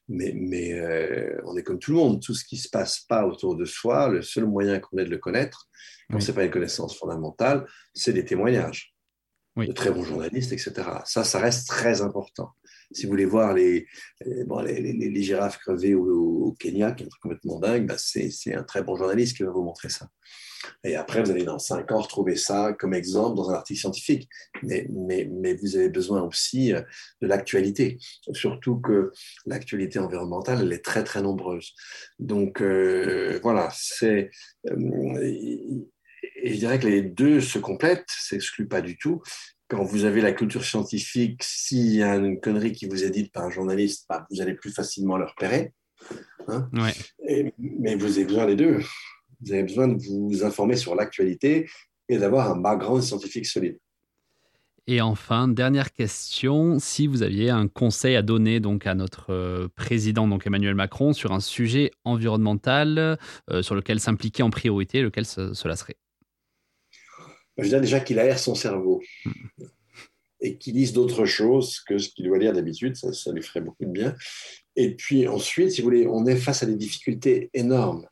[0.08, 2.22] Mais, mais euh, on est comme tout le monde.
[2.22, 5.06] Tout ce qui ne se passe pas autour de soi, le seul moyen qu'on ait
[5.06, 5.68] de le connaître,
[6.10, 8.94] quand ce n'est pas une connaissance fondamentale, c'est des témoignages
[9.58, 10.74] de très bons journalistes, etc.
[11.06, 12.52] Ça, ça reste très important.
[12.92, 13.88] Si vous voulez voir les,
[14.26, 18.64] les, les, girafes crevées au, Kenya, qui est un truc complètement dingue, bah, c'est un
[18.64, 20.08] très bon journaliste qui va vous montrer ça.
[20.84, 24.30] Et après, vous allez dans cinq ans retrouver ça comme exemple dans un article scientifique.
[24.64, 26.82] Mais, mais, mais vous avez besoin aussi euh,
[27.22, 27.98] de l'actualité.
[28.34, 29.12] Surtout que
[29.46, 31.74] l'actualité environnementale, elle est très, très nombreuse.
[32.20, 34.32] Donc, euh, voilà, c'est.
[34.70, 35.86] Euh,
[36.44, 39.22] et je dirais que les deux se complètent, s'excluent pas du tout.
[39.68, 43.32] Quand vous avez la culture scientifique, s'il y a une connerie qui vous est dite
[43.32, 45.74] par un journaliste, bah, vous allez plus facilement le repérer.
[46.48, 46.70] Hein
[47.58, 48.80] mais vous avez besoin des deux.
[49.42, 51.70] Vous avez besoin de vous informer sur l'actualité
[52.10, 53.78] et d'avoir un background scientifique solide.
[54.88, 59.68] Et enfin, dernière question, si vous aviez un conseil à donner donc à notre euh,
[59.76, 63.18] président donc Emmanuel Macron sur un sujet environnemental
[63.50, 65.98] euh, sur lequel s'impliquer en priorité, lequel cela serait?
[67.58, 69.64] Je dirais déjà qu'il aère son cerveau hmm.
[70.42, 73.62] et qu'il lise d'autres choses que ce qu'il doit lire d'habitude, ça, ça lui ferait
[73.62, 74.16] beaucoup de bien.
[74.76, 78.08] Et puis ensuite, si vous voulez, on est face à des difficultés énormes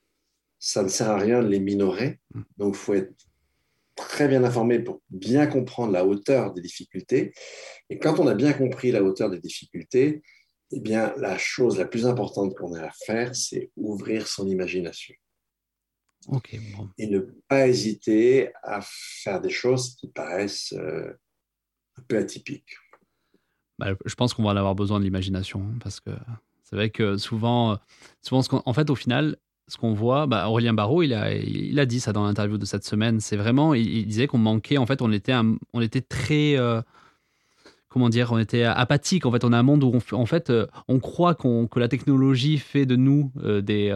[0.60, 2.20] ça ne sert à rien de les minorer.
[2.34, 2.42] Mm.
[2.58, 3.14] Donc, il faut être
[3.96, 7.34] très bien informé pour bien comprendre la hauteur des difficultés.
[7.90, 10.22] Et quand on a bien compris la hauteur des difficultés,
[10.72, 15.16] eh bien, la chose la plus importante qu'on a à faire, c'est ouvrir son imagination.
[16.98, 21.12] Et ne pas hésiter à faire des choses qui paraissent euh,
[21.98, 22.76] un peu atypiques.
[23.80, 26.12] Bah, je pense qu'on va en avoir besoin de l'imagination, hein, parce que
[26.64, 27.80] c'est vrai que souvent,
[28.22, 29.38] souvent en fait, au final,
[29.70, 32.66] ce qu'on voit, bah, Aurélien Barraud, il a, il a dit ça dans l'interview de
[32.66, 33.20] cette semaine.
[33.20, 35.34] C'est vraiment, il, disait qu'on manquait, en fait, on était,
[35.74, 36.82] on était très, euh,
[37.88, 39.26] comment dire, on était apathique.
[39.26, 41.88] En fait, on a un monde où, on, en fait, euh, on croit que la
[41.88, 43.94] technologie fait de nous euh, des,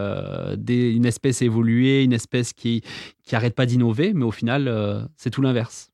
[0.57, 2.83] des, une espèce évoluée, une espèce qui
[3.23, 5.89] qui pas d'innover, mais au final, c'est tout l'inverse.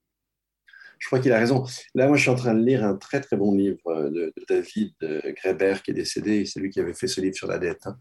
[0.97, 1.65] je crois qu'il a raison.
[1.95, 4.93] Là, moi, je suis en train de lire un très très bon livre de, David
[5.41, 6.45] Greber qui est décédé.
[6.45, 7.97] C'est lui qui avait fait ce livre sur la dette hein,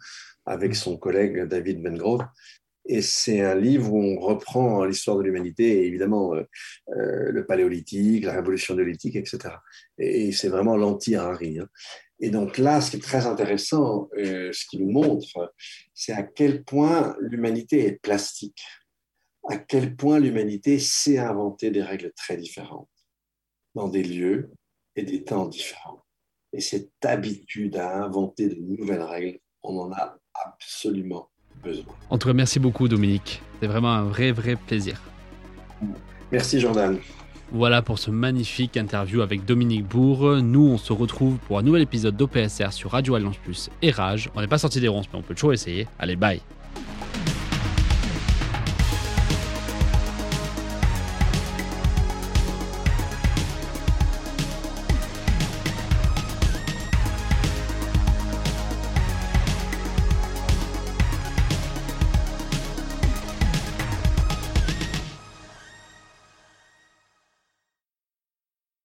[0.49, 2.25] avec son collègue David Bengrove.
[2.91, 6.43] Et c'est un livre où on reprend l'histoire de l'humanité, évidemment euh,
[6.97, 9.57] euh, le paléolithique, la révolution néolithique, etc.
[9.99, 11.59] Et, c'est vraiment l'anti-Harry.
[11.59, 11.69] Hein.
[12.19, 15.53] Et donc là, ce qui est très intéressant, euh, ce qu'il nous montre,
[15.93, 18.65] c'est à quel point l'humanité est plastique,
[19.49, 22.89] à quel point l'humanité sait inventer des règles très différentes
[23.75, 24.51] dans des lieux
[24.97, 26.03] et des temps différents.
[26.55, 31.29] Et cette habitude à inventer de nouvelles règles, on en a absolument
[32.11, 33.43] en tout cas, merci beaucoup Dominique.
[33.61, 35.01] C'est vraiment un vrai, vrai plaisir.
[36.31, 36.99] Merci Jordan.
[37.51, 40.37] Voilà pour ce magnifique interview avec Dominique Bourg.
[40.43, 44.31] Nous, on se retrouve pour un nouvel épisode d'OPSR sur Radio Alliance Plus et Rage.
[44.35, 45.87] On n'est pas sorti des ronces, mais on peut toujours essayer.
[45.99, 46.43] Allez, bye